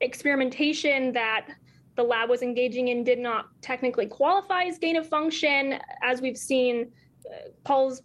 [0.00, 1.48] experimentation that
[1.96, 5.78] the lab was engaging in did not technically qualify as gain of function.
[6.02, 6.90] As we've seen,
[7.26, 8.02] uh, Paul's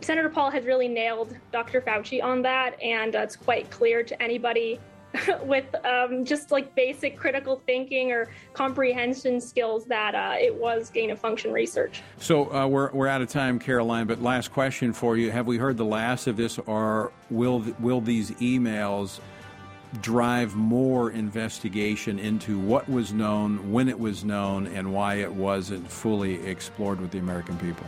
[0.00, 1.82] Senator Paul has really nailed Dr.
[1.82, 4.80] Fauci on that, and it's quite clear to anybody
[5.42, 11.10] with um, just like basic critical thinking or comprehension skills that uh, it was gain
[11.10, 12.02] of function research.
[12.18, 14.06] So uh, we're, we're out of time, Caroline.
[14.06, 18.00] But last question for you: Have we heard the last of this, or will will
[18.00, 19.20] these emails?
[20.00, 25.86] drive more investigation into what was known, when it was known, and why it wasn't
[25.90, 27.86] fully explored with the American people?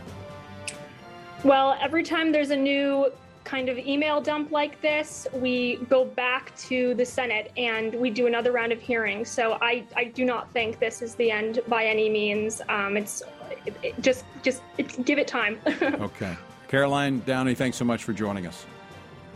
[1.43, 3.11] Well, every time there's a new
[3.45, 8.27] kind of email dump like this, we go back to the Senate and we do
[8.27, 9.29] another round of hearings.
[9.29, 12.61] So I, I do not think this is the end by any means.
[12.67, 13.23] Um, it's
[13.65, 15.59] it, it just just it, give it time.
[15.81, 16.35] okay,
[16.67, 18.65] Caroline Downey, thanks so much for joining us.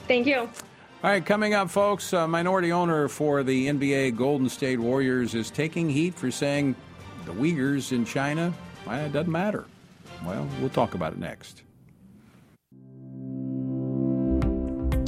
[0.07, 0.49] Thank you.
[1.01, 5.49] All right, coming up, folks, a minority owner for the NBA Golden State Warriors is
[5.49, 6.75] taking heat for saying
[7.25, 8.53] the Uyghurs in China,
[8.85, 9.65] well, it doesn't matter.
[10.25, 11.61] Well, we'll talk about it next.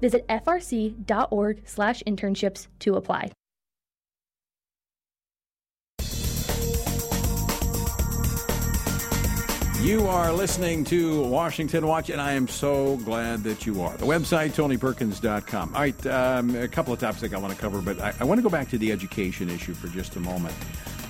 [0.00, 3.30] Visit frc.org/internships to apply.
[9.86, 13.96] You are listening to Washington Watch, and I am so glad that you are.
[13.96, 15.74] The website, tonyperkins.com.
[15.74, 18.38] All right, um, a couple of topics I want to cover, but I, I, want
[18.38, 20.56] to go back to the education issue for just a moment.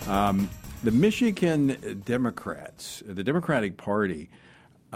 [0.09, 0.51] Um,
[0.85, 4.29] the Michigan Democrats, the Democratic Party,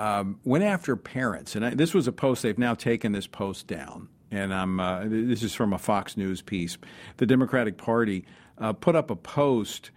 [0.01, 2.43] um, went after parents, and I, this was a post.
[2.43, 4.81] They've now taken this post down, and I'm.
[4.81, 6.79] Uh, this is from a Fox News piece.
[7.19, 8.25] The Democratic Party
[8.57, 9.91] uh, put up a post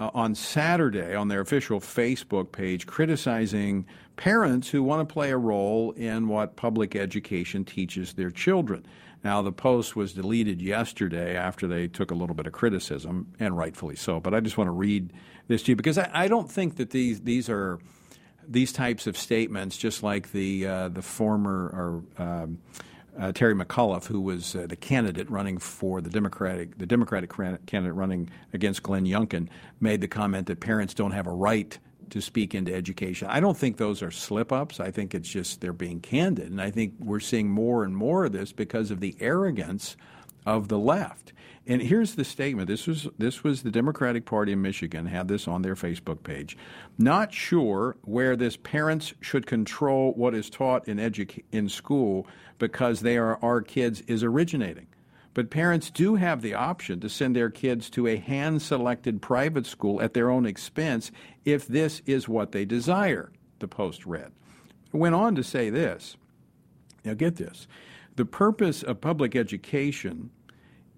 [0.00, 3.84] uh, on Saturday on their official Facebook page criticizing
[4.16, 8.86] parents who want to play a role in what public education teaches their children.
[9.22, 13.58] Now, the post was deleted yesterday after they took a little bit of criticism, and
[13.58, 14.20] rightfully so.
[14.20, 15.12] But I just want to read
[15.48, 17.78] this to you because I, I don't think that these these are
[18.50, 22.58] these types of statements, just like the uh, the former or um,
[23.18, 27.94] uh, Terry McAuliffe, who was uh, the candidate running for the Democratic the Democratic candidate
[27.94, 29.48] running against Glenn Youngkin,
[29.80, 31.78] made the comment that parents don't have a right
[32.10, 33.28] to speak into education.
[33.30, 34.80] I don't think those are slip ups.
[34.80, 38.24] I think it's just they're being candid, and I think we're seeing more and more
[38.24, 39.96] of this because of the arrogance
[40.44, 41.32] of the left.
[41.70, 42.66] And here's the statement.
[42.66, 46.58] This was this was the Democratic Party in Michigan had this on their Facebook page.
[46.98, 52.26] Not sure where this parents should control what is taught in educa- in school
[52.58, 54.88] because they are our kids is originating.
[55.32, 59.64] But parents do have the option to send their kids to a hand selected private
[59.64, 61.12] school at their own expense
[61.44, 64.32] if this is what they desire, the Post read.
[64.92, 66.16] It went on to say this.
[67.04, 67.68] Now, get this.
[68.16, 70.30] The purpose of public education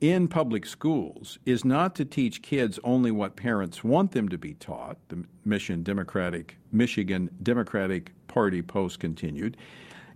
[0.03, 4.53] in public schools is not to teach kids only what parents want them to be
[4.55, 9.57] taught, the Michigan Democratic, Michigan Democratic Party post continued.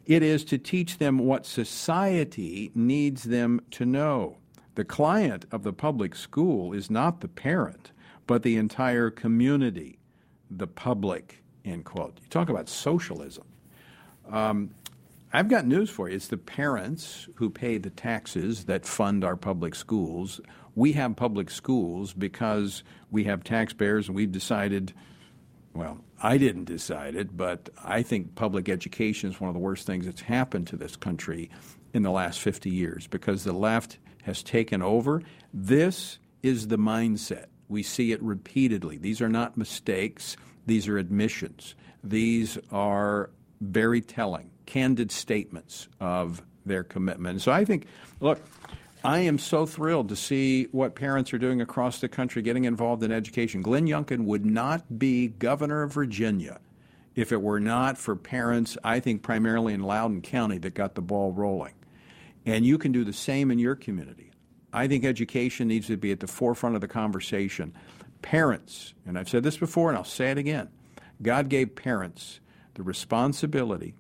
[0.05, 4.39] It is to teach them what society needs them to know.
[4.75, 7.93] The client of the public school is not the parent,
[8.27, 10.01] but the entire community,
[10.51, 12.19] the public, end quote.
[12.21, 13.47] You talk about socialism.
[14.29, 14.71] Um,
[15.33, 16.17] I've got news for you.
[16.17, 20.41] It's the parents who pay the taxes that fund our public schools.
[20.75, 24.95] We have public schools because we have taxpayers and we've decided,
[25.75, 29.87] well, I didn't decide it, but I think public education is one of the worst
[29.87, 31.51] things that's happened to this country
[31.93, 35.23] in the last 50 years because the left has taken over.
[35.53, 37.47] This is the mindset.
[37.69, 38.97] We see it repeatedly.
[38.97, 41.75] These are not mistakes, these are admissions.
[42.03, 47.41] These are very telling candid statements of their commitment.
[47.41, 47.87] So I think,
[48.21, 48.41] look,
[49.05, 53.03] I am so thrilled to see what parents are doing across the country getting involved
[53.03, 53.63] in education.
[53.63, 56.59] Glenn Youngkin would not be governor of Virginia
[57.15, 61.01] if it were not for parents, I think primarily in Loudoun County, that got the
[61.01, 61.73] ball rolling.
[62.45, 64.31] And you can do the same in your community.
[64.73, 67.73] I think education needs to be at the forefront of the conversation.
[68.21, 70.69] Parents, and I've said this before and I'll say it again,
[71.23, 72.41] God gave parents
[72.75, 73.95] the responsibility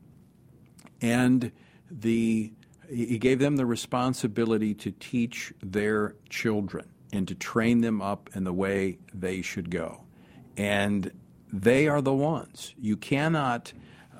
[1.06, 1.52] and
[1.90, 2.52] the
[2.88, 8.44] he gave them the responsibility to teach their children and to train them up in
[8.44, 10.02] the way they should go.
[10.56, 11.10] And
[11.52, 12.74] they are the ones.
[12.80, 13.72] You cannot,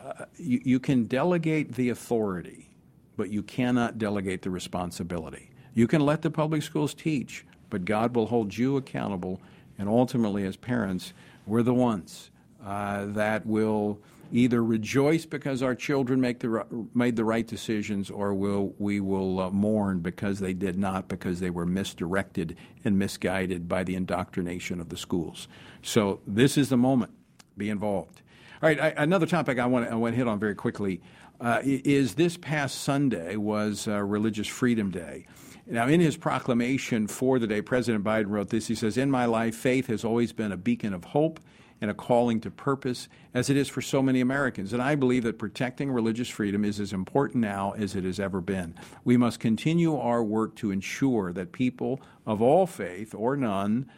[0.05, 2.71] uh, you, you can delegate the authority,
[3.17, 5.51] but you cannot delegate the responsibility.
[5.75, 9.41] You can let the public schools teach, but God will hold you accountable.
[9.79, 11.13] And ultimately, as parents,
[11.47, 12.31] we're the ones
[12.65, 14.01] uh, that will
[14.33, 16.65] either rejoice because our children make the
[16.95, 21.41] made the right decisions, or will we will uh, mourn because they did not, because
[21.41, 25.49] they were misdirected and misguided by the indoctrination of the schools.
[25.83, 27.13] So this is the moment.
[27.57, 28.23] Be involved.
[28.63, 31.03] All right, I, another topic I want, to, I want to hit on very quickly
[31.41, 35.27] uh, is this past Sunday was uh, Religious Freedom Day.
[35.67, 38.69] Now, in his proclamation for the day, President Biden wrote this.
[38.69, 41.41] He says, In my life, faith has always been a beacon of hope
[41.81, 44.73] and a calling to purpose, as it is for so many Americans.
[44.73, 48.41] And I believe that protecting religious freedom is as important now as it has ever
[48.41, 48.75] been.
[49.05, 53.91] We must continue our work to ensure that people of all faith or none,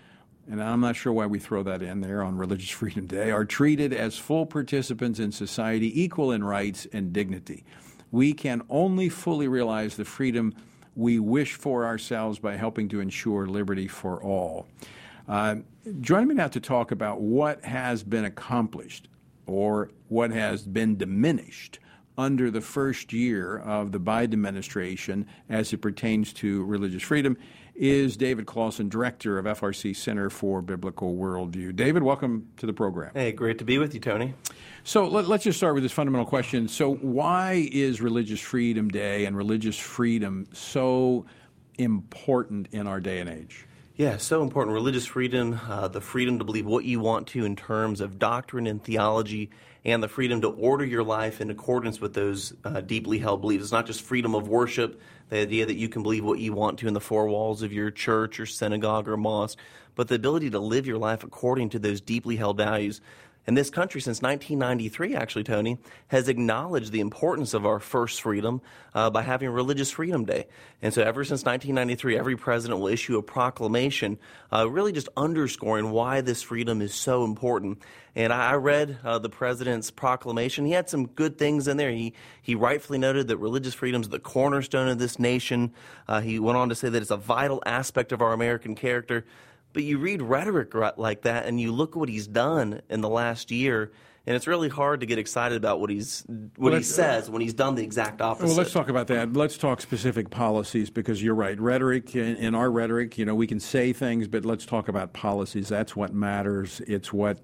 [0.50, 3.44] and I'm not sure why we throw that in there on Religious Freedom Day, are
[3.44, 7.64] treated as full participants in society, equal in rights and dignity.
[8.10, 10.54] We can only fully realize the freedom
[10.96, 14.66] we wish for ourselves by helping to ensure liberty for all.
[15.28, 15.56] Uh,
[16.00, 19.08] joining me now to talk about what has been accomplished
[19.46, 21.78] or what has been diminished
[22.16, 27.36] under the first year of the Biden administration as it pertains to religious freedom
[27.74, 31.76] is David Closson, director of FRC Center for Biblical Worldview.
[31.76, 33.12] David, welcome to the program.
[33.14, 34.34] Hey, great to be with you, Tony.
[34.82, 36.66] So let, us just start with this fundamental question.
[36.66, 41.26] So, why is Religious Freedom Day and religious freedom so
[41.76, 43.67] important in our day and age?
[43.98, 44.74] Yeah, so important.
[44.74, 48.68] Religious freedom, uh, the freedom to believe what you want to in terms of doctrine
[48.68, 49.50] and theology,
[49.84, 53.64] and the freedom to order your life in accordance with those uh, deeply held beliefs.
[53.64, 56.78] It's not just freedom of worship, the idea that you can believe what you want
[56.78, 59.58] to in the four walls of your church or synagogue or mosque,
[59.96, 63.00] but the ability to live your life according to those deeply held values.
[63.48, 65.78] And this country, since 1993, actually, Tony,
[66.08, 68.60] has acknowledged the importance of our first freedom
[68.94, 70.48] uh, by having Religious Freedom Day.
[70.82, 74.18] And so, ever since 1993, every president will issue a proclamation
[74.52, 77.80] uh, really just underscoring why this freedom is so important.
[78.14, 80.66] And I read uh, the president's proclamation.
[80.66, 81.90] He had some good things in there.
[81.90, 85.72] He, he rightfully noted that religious freedom is the cornerstone of this nation.
[86.06, 89.24] Uh, he went on to say that it's a vital aspect of our American character.
[89.72, 93.08] But you read rhetoric like that and you look at what he's done in the
[93.08, 93.92] last year,
[94.28, 96.22] and it's really hard to get excited about what he's
[96.56, 98.48] what he uh, says when he's done the exact opposite.
[98.48, 99.32] Well, let's talk about that.
[99.32, 101.58] Let's talk specific policies because you're right.
[101.58, 105.14] Rhetoric in, in, our rhetoric, you know, we can say things, but let's talk about
[105.14, 105.66] policies.
[105.70, 106.82] That's what matters.
[106.86, 107.40] It's what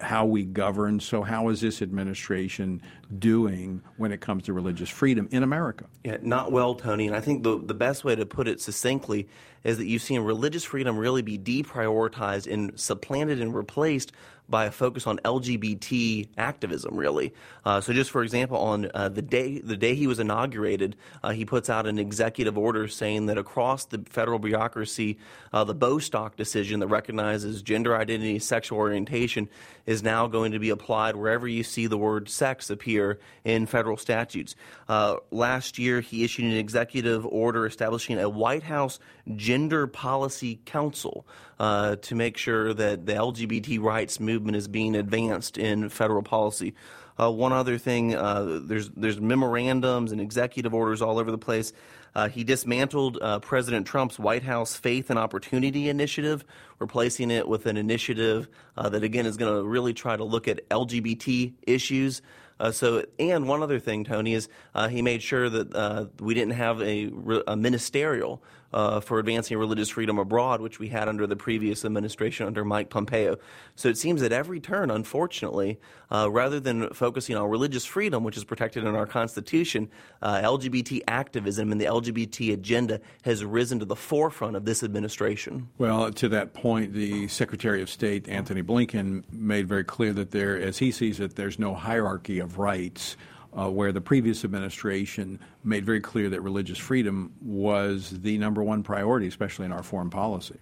[0.00, 0.98] how we govern.
[0.98, 2.82] So, how is this administration
[3.20, 5.84] doing when it comes to religious freedom in America?
[6.02, 7.06] Yeah, not well, Tony.
[7.06, 9.28] And I think the the best way to put it succinctly
[9.62, 14.10] is that you've seen religious freedom really be deprioritized and supplanted and replaced
[14.48, 17.32] by a focus on LGBT activism, really.
[17.64, 21.30] Uh, so, just for example, on uh, the day the day he was inaugurated, uh,
[21.30, 25.18] he puts out an executive order saying that across the federal bureaucracy,
[25.52, 29.48] uh, the Bostock decision that recognizes gender identity, sexual orientation,
[29.86, 33.96] is now going to be applied wherever you see the word sex appear in federal
[33.96, 34.56] statutes.
[34.88, 38.98] Uh, last year, he issued an executive order establishing a White House
[39.34, 41.26] Gender Policy Council
[41.58, 46.74] uh, to make sure that the LGBT rights movement is being advanced in federal policy.
[47.18, 51.72] Uh, one other thing, uh, there's there's memorandums and executive orders all over the place.
[52.14, 56.44] Uh, he dismantled uh, President Trump's White House Faith and Opportunity Initiative,
[56.78, 60.46] replacing it with an initiative uh, that again is going to really try to look
[60.48, 62.22] at LGBT issues.
[62.60, 64.48] Uh, so, and one other thing, Tony, is
[64.88, 67.10] he made sure that we didn't have a,
[67.48, 68.42] a ministerial
[68.74, 72.90] uh, for advancing religious freedom abroad, which we had under the previous administration under Mike
[72.90, 73.36] Pompeo.
[73.76, 75.78] So it seems at every turn, unfortunately,
[76.10, 79.88] uh, rather than focusing on religious freedom, which is protected in our Constitution,
[80.20, 85.68] uh, LGBT activism and the LGBT agenda has risen to the forefront of this administration.
[85.78, 90.60] Well, to that point, the Secretary of State, Antony Blinken, made very clear that there,
[90.60, 93.16] as he sees it, there's no hierarchy of rights
[93.58, 98.82] uh, where the previous administration made very clear that religious freedom was the number one
[98.82, 100.58] priority, especially in our foreign policy.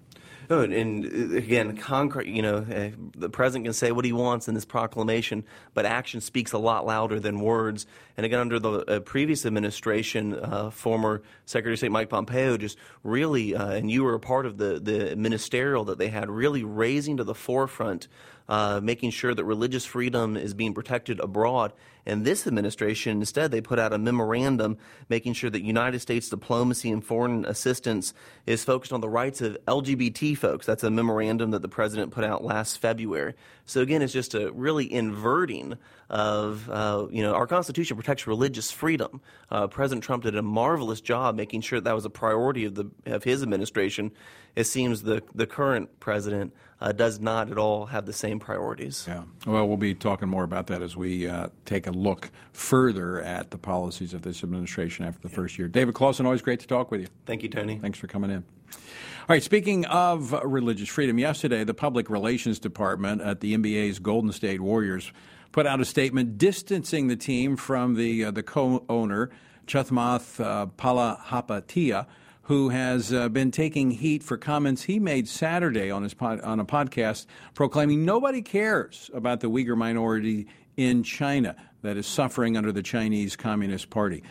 [0.51, 2.28] And again, concrete.
[2.28, 6.20] You know, uh, the president can say what he wants in this proclamation, but action
[6.20, 7.86] speaks a lot louder than words.
[8.18, 12.76] And again, under the uh, previous administration, uh, former Secretary of State Mike Pompeo just
[13.03, 16.64] really, uh, and you were a part of the the ministerial that they had, really
[16.64, 18.09] raising to the forefront
[18.49, 21.72] uh, making sure that religious freedom is being protected abroad.
[22.05, 24.78] And this administration, instead, they put out a memorandum
[25.09, 28.12] making sure that United States diplomacy and foreign assistance
[28.45, 30.66] is focused on the rights of LGBT folks.
[30.66, 33.34] That's a memorandum that the president put out last February.
[33.66, 35.78] So again, it's just a really inverting
[36.11, 39.20] of, uh, you know, our Constitution protects religious freedom.
[39.51, 42.74] Uh, president Trump did a marvelous job making sure that, that was a priority of
[42.74, 44.11] the of his administration.
[44.57, 46.53] It seems the the current president
[46.83, 49.05] uh, does not at all have the same priorities.
[49.07, 49.22] Yeah.
[49.47, 53.53] Well, we'll be talking more about that as we uh, take a look further at
[53.53, 55.37] the policies of this administration after the yeah.
[55.37, 55.68] first year.
[55.68, 57.07] David Closson, always great to talk with you.
[57.24, 57.78] Thank you, Tony.
[57.78, 58.45] Thanks for coming in.
[58.72, 64.33] All right, speaking of religious freedom, yesterday the Public Relations Department at the NBA's Golden
[64.33, 65.12] State Warriors
[65.53, 69.30] put out a statement distancing the team from the uh, the co-owner
[69.68, 72.07] Chamath uh, Palihapitiya
[72.43, 76.61] who has uh, been taking heat for comments he made Saturday on his pod, on
[76.61, 82.72] a podcast proclaiming nobody cares about the Uyghur minority in China that is suffering under
[82.72, 84.22] the Chinese Communist Party.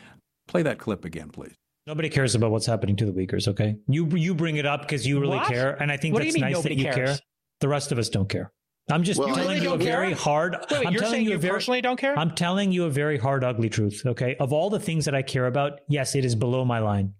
[0.47, 1.53] Play that clip again, please.
[1.87, 3.47] Nobody cares about what's happening to the Uyghurs.
[3.47, 5.47] Okay, you you bring it up because you really what?
[5.47, 6.95] care, and I think what that's nice that you cares?
[6.95, 7.19] care.
[7.59, 8.51] The rest of us don't care.
[8.89, 9.87] I'm just well, telling you a care?
[9.87, 10.57] very hard.
[10.69, 12.17] Wait, I'm you're telling saying you, you very, personally don't care.
[12.17, 14.01] I'm telling you a very hard, ugly truth.
[14.05, 17.13] Okay, of all the things that I care about, yes, it is below my line.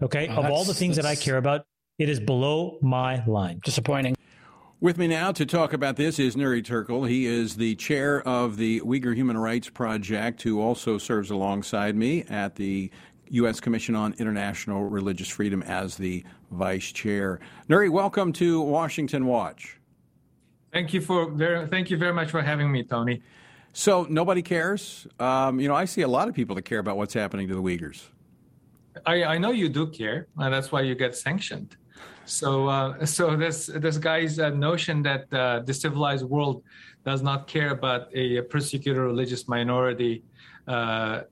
[0.00, 0.28] Okay.
[0.28, 1.66] Oh, of all the things that I care about,
[1.98, 3.60] it is below my line.
[3.64, 4.16] Disappointing.
[4.80, 7.08] With me now to talk about this is Nury Turkel.
[7.08, 12.22] He is the chair of the Uyghur Human Rights Project, who also serves alongside me
[12.28, 12.92] at the
[13.30, 13.58] U.S.
[13.58, 16.22] Commission on International Religious Freedom as the
[16.52, 17.40] vice chair.
[17.68, 19.80] Nury, welcome to Washington Watch.
[20.72, 23.20] Thank you for very, thank you very much for having me, Tony.
[23.72, 25.08] So nobody cares.
[25.18, 27.54] Um, you know, I see a lot of people that care about what's happening to
[27.56, 28.02] the Uyghurs.
[29.06, 31.76] I, I know you do care, and that's why you get sanctioned.
[32.28, 36.62] So, uh, so this this guy's uh, notion that uh, the civilized world
[37.04, 40.22] does not care about a persecuted religious minority
[40.66, 41.22] uh,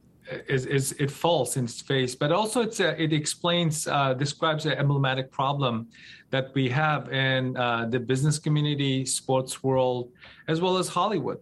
[0.49, 2.15] is, is it falls in its face.
[2.15, 5.89] But also, it's uh, it explains uh, describes an emblematic problem
[6.31, 7.53] that we have in
[7.91, 10.11] the business community, sports world,
[10.49, 11.39] as well as Hollywood.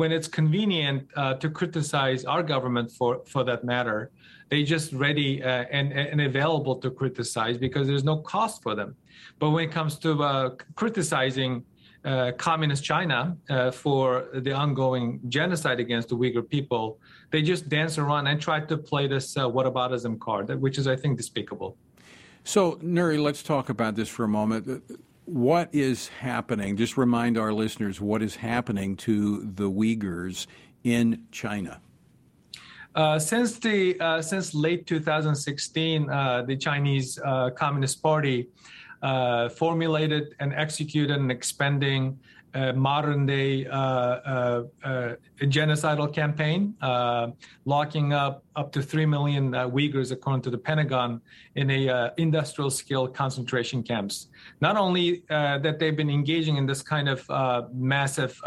[0.00, 1.08] when it's convenient
[1.40, 4.10] to criticize our government for for that matter,
[4.48, 8.96] they just ready uh, and, and available to criticize because there's no cost for them.
[9.38, 11.64] But when it comes to uh, criticizing
[12.04, 16.98] uh, communist China uh, for the ongoing genocide against the Uyghur people,
[17.30, 20.96] they just dance around and try to play this uh, whataboutism card, which is, I
[20.96, 21.76] think, despicable.
[22.44, 24.82] So, Nury, let's talk about this for a moment.
[25.26, 26.76] What is happening?
[26.78, 30.46] Just remind our listeners what is happening to the Uyghurs
[30.84, 31.82] in China.
[32.98, 38.48] Uh, since the uh, since late 2016, uh, the Chinese uh, Communist Party
[39.02, 42.18] uh, formulated and executed an expanding
[42.54, 44.62] Uh, modern day uh, uh,
[45.42, 46.74] genocidal campaign,
[47.66, 51.20] locking up up to three million Uyghurs, according to the Pentagon,
[51.56, 54.28] in a industrial scale concentration camps.
[54.62, 57.20] Not only that they've been engaging in this kind of
[57.74, 58.40] massive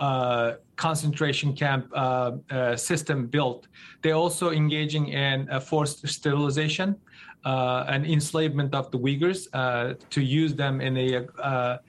[0.00, 3.68] uh, concentration camp uh, uh, system built.
[4.00, 6.96] They're also engaging in forced sterilization
[7.44, 11.80] uh, and enslavement of the Uyghurs uh, to use them in a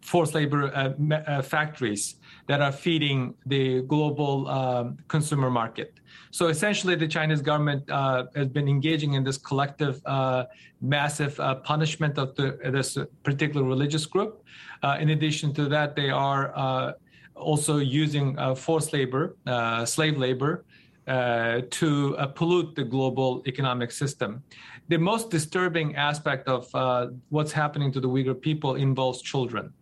[0.00, 0.60] forced labor
[1.42, 2.16] factories
[2.46, 6.00] that are feeding the global um, consumer market.
[6.32, 10.44] So essentially, the Chinese government uh, has been engaging in this collective, uh,
[10.80, 14.44] massive uh, punishment of the, this particular religious group.
[14.82, 16.92] Uh, in addition to that, they are uh,
[17.34, 19.36] also using uh, forced labor,
[19.84, 20.64] slave labor,
[21.70, 24.42] to pollute the global economic system.
[24.90, 26.66] The most disturbing aspect of
[27.28, 29.72] what's happening to the Uyghur people involves children.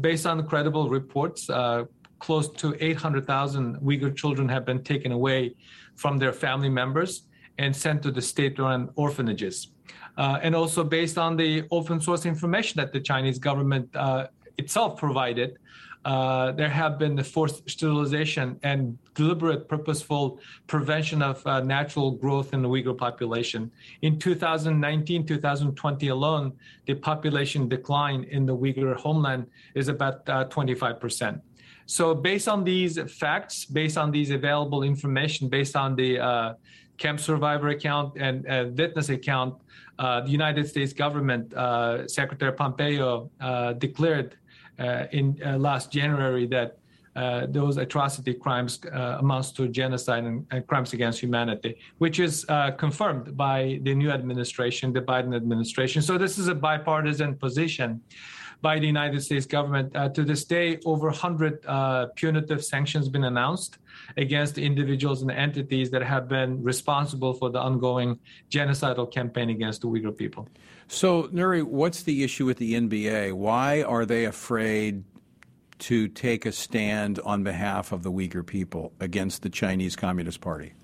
[0.00, 1.50] based on credible reports,
[2.20, 5.56] close to 800,000 Uyghur children have been taken away
[5.96, 7.26] from their family members
[7.58, 9.56] and sent to the state-run orphanages.
[10.16, 14.96] Uh, and also based on the open source information that the Chinese government uh, itself
[14.96, 15.58] provided,
[16.04, 22.52] uh, there have been the forced sterilization and deliberate, purposeful prevention of uh, natural growth
[22.52, 23.70] in the Uyghur population.
[24.02, 26.52] In 2019, 2020 alone,
[26.86, 31.40] the population decline in the Uyghur homeland is about uh, 25%.
[31.86, 36.54] So, based on these facts, based on these available information, based on the uh,
[36.96, 39.54] camp survivor account and uh, witness account,
[39.98, 41.52] uh, the United States government,
[42.10, 43.30] Secretary Pompeo
[43.78, 44.36] declared
[44.78, 46.78] Uh, in uh, last January that
[47.14, 52.44] uh, those atrocity crimes amounts to genocide and, and, crimes against humanity, which is
[52.76, 56.02] confirmed by the new administration, the Biden administration.
[56.02, 58.00] So this is a bipartisan position
[58.64, 59.94] by the United States government.
[59.94, 63.78] Uh, to this day, over 100 uh, punitive sanctions been announced
[64.16, 68.18] against individuals and entities that have been responsible for the ongoing
[68.50, 70.48] genocidal campaign against the Uyghur people.
[70.88, 73.32] So, Nury, what's the issue with the NBA?
[73.32, 75.04] Why are they afraid
[75.80, 80.74] to take a stand on behalf of the Uyghur people against the Chinese Communist Party?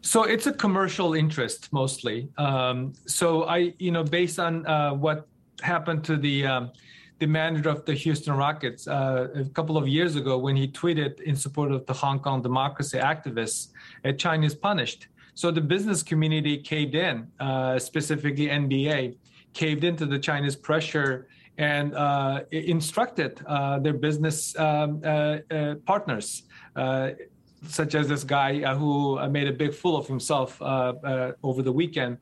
[0.00, 2.28] So it's a commercial interest mostly.
[2.36, 5.28] Um, so I, you know, based on uh, what
[5.62, 6.72] happened to the um,
[7.20, 11.20] the manager of the Houston Rockets uh, a couple of years ago when he tweeted
[11.20, 13.68] in support of the Hong Kong democracy activists,
[14.04, 15.06] uh, China is punished.
[15.34, 19.14] So the business community caved in, uh, specifically NBA,
[19.52, 21.28] caved into the Chinese pressure
[21.58, 25.38] and uh, instructed uh, their business um, uh,
[25.86, 26.44] partners
[27.68, 31.62] such as this guy uh, who made a big fool of himself uh, uh, over
[31.62, 32.18] the weekend,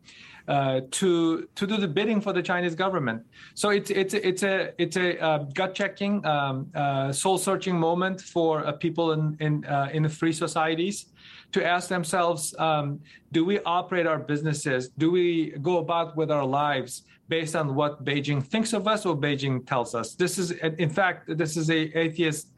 [0.48, 3.22] uh, to to do the bidding for the Chinese government.
[3.54, 8.20] So it's it's it's a it's a uh, gut checking, um, uh, soul searching moment
[8.20, 11.06] for uh, people in in uh, in free societies
[11.52, 13.00] to ask themselves: um,
[13.32, 14.88] Do we operate our businesses?
[14.98, 19.16] Do we go about with our lives based on what Beijing thinks of us or
[19.16, 20.14] Beijing tells us?
[20.22, 20.50] This is,
[20.84, 22.48] in fact, this is a atheist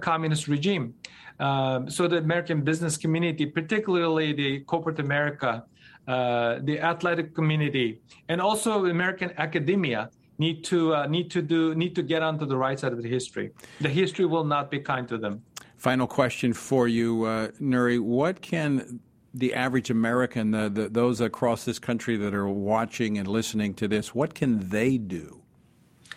[0.00, 0.94] communist regime.
[1.40, 5.64] Um, so the American business community, particularly the corporate America,
[6.06, 11.94] uh, the athletic community, and also American academia need to uh, need to do need
[11.94, 13.50] to get onto the right side of the history.
[13.80, 15.42] The history will not be kind to them.
[15.76, 17.98] Final question for you, uh, Nury.
[18.00, 19.00] What can
[19.34, 23.88] the average American, the, the, those across this country that are watching and listening to
[23.88, 25.42] this, what can they do?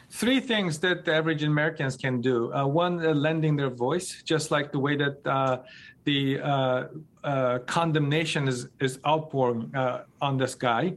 [0.09, 2.53] Three things that the average Americans can do.
[2.53, 5.59] Uh, one, uh, lending their voice, just like the way that uh,
[6.05, 6.83] the uh,
[7.23, 10.93] uh, condemnation is is outpouring uh, on this guy,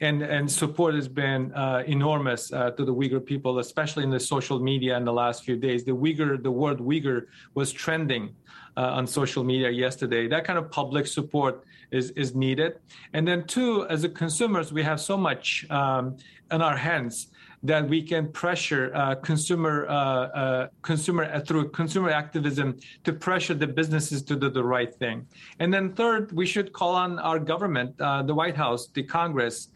[0.00, 1.52] and and support has been
[1.86, 5.82] enormous to the Uyghur people, especially in the social media in the last few days.
[5.82, 8.36] The Uyghur, the word Uyghur, was trending
[8.76, 10.28] uh, on social media yesterday.
[10.28, 12.78] That kind of public support is is needed.
[13.12, 16.16] And then two, as consumers, we have so much um,
[16.50, 17.28] in our hands
[17.62, 23.54] that we can pressure uh, consumer uh, uh, consumer uh, through consumer activism to pressure
[23.54, 25.26] the businesses to do the right thing.
[25.58, 29.68] And then third, we should call on our government, uh, the White House, the Congress,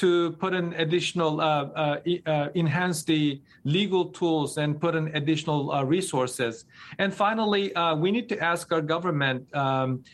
[0.00, 1.98] to put in additional uh,
[2.54, 6.64] enhance the legal tools and put in additional resources.
[6.98, 9.40] And finally, we need to ask our government.
[9.54, 10.04] Um,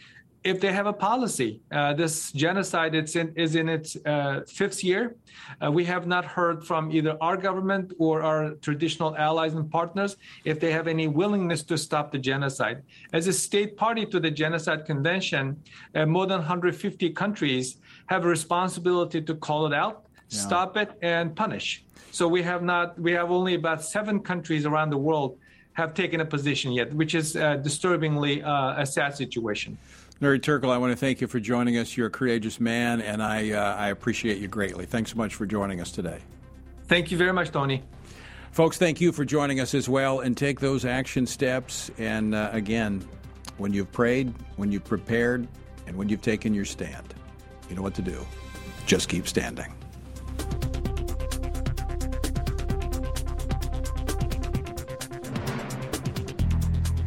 [0.45, 1.61] if they have a policy.
[1.70, 5.14] Uh, this genocide in, is in its uh, fifth year.
[5.62, 10.16] Uh, we have not heard from either our government or our traditional allies and partners
[10.45, 12.82] if they have any willingness to stop the genocide.
[13.12, 15.62] As a state party to the Genocide Convention,
[15.95, 17.76] uh, more than 150 countries
[18.07, 20.40] have a responsibility to call it out, yeah.
[20.40, 21.84] stop it, and punish.
[22.11, 22.99] So we have not.
[22.99, 25.38] We have only about seven countries around the world
[25.74, 29.78] have taken a position yet, which is uh, disturbingly uh, a sad situation.
[30.23, 31.97] Nury Turkel, I want to thank you for joining us.
[31.97, 34.87] You're a courageous man, and I, uh, I appreciate you greatly.
[34.87, 36.20] Thanks so much for joining us today.
[36.87, 37.83] Thank you very much, Tony.
[38.53, 40.20] Folks, thank you for joining us as well.
[40.20, 41.91] And take those action steps.
[41.99, 43.05] And uh, again,
[43.59, 45.49] when you've prayed, when you've prepared,
[45.89, 47.14] and when you've taken your stand,
[47.68, 48.25] you know what to do.
[48.87, 49.75] Just keep standing.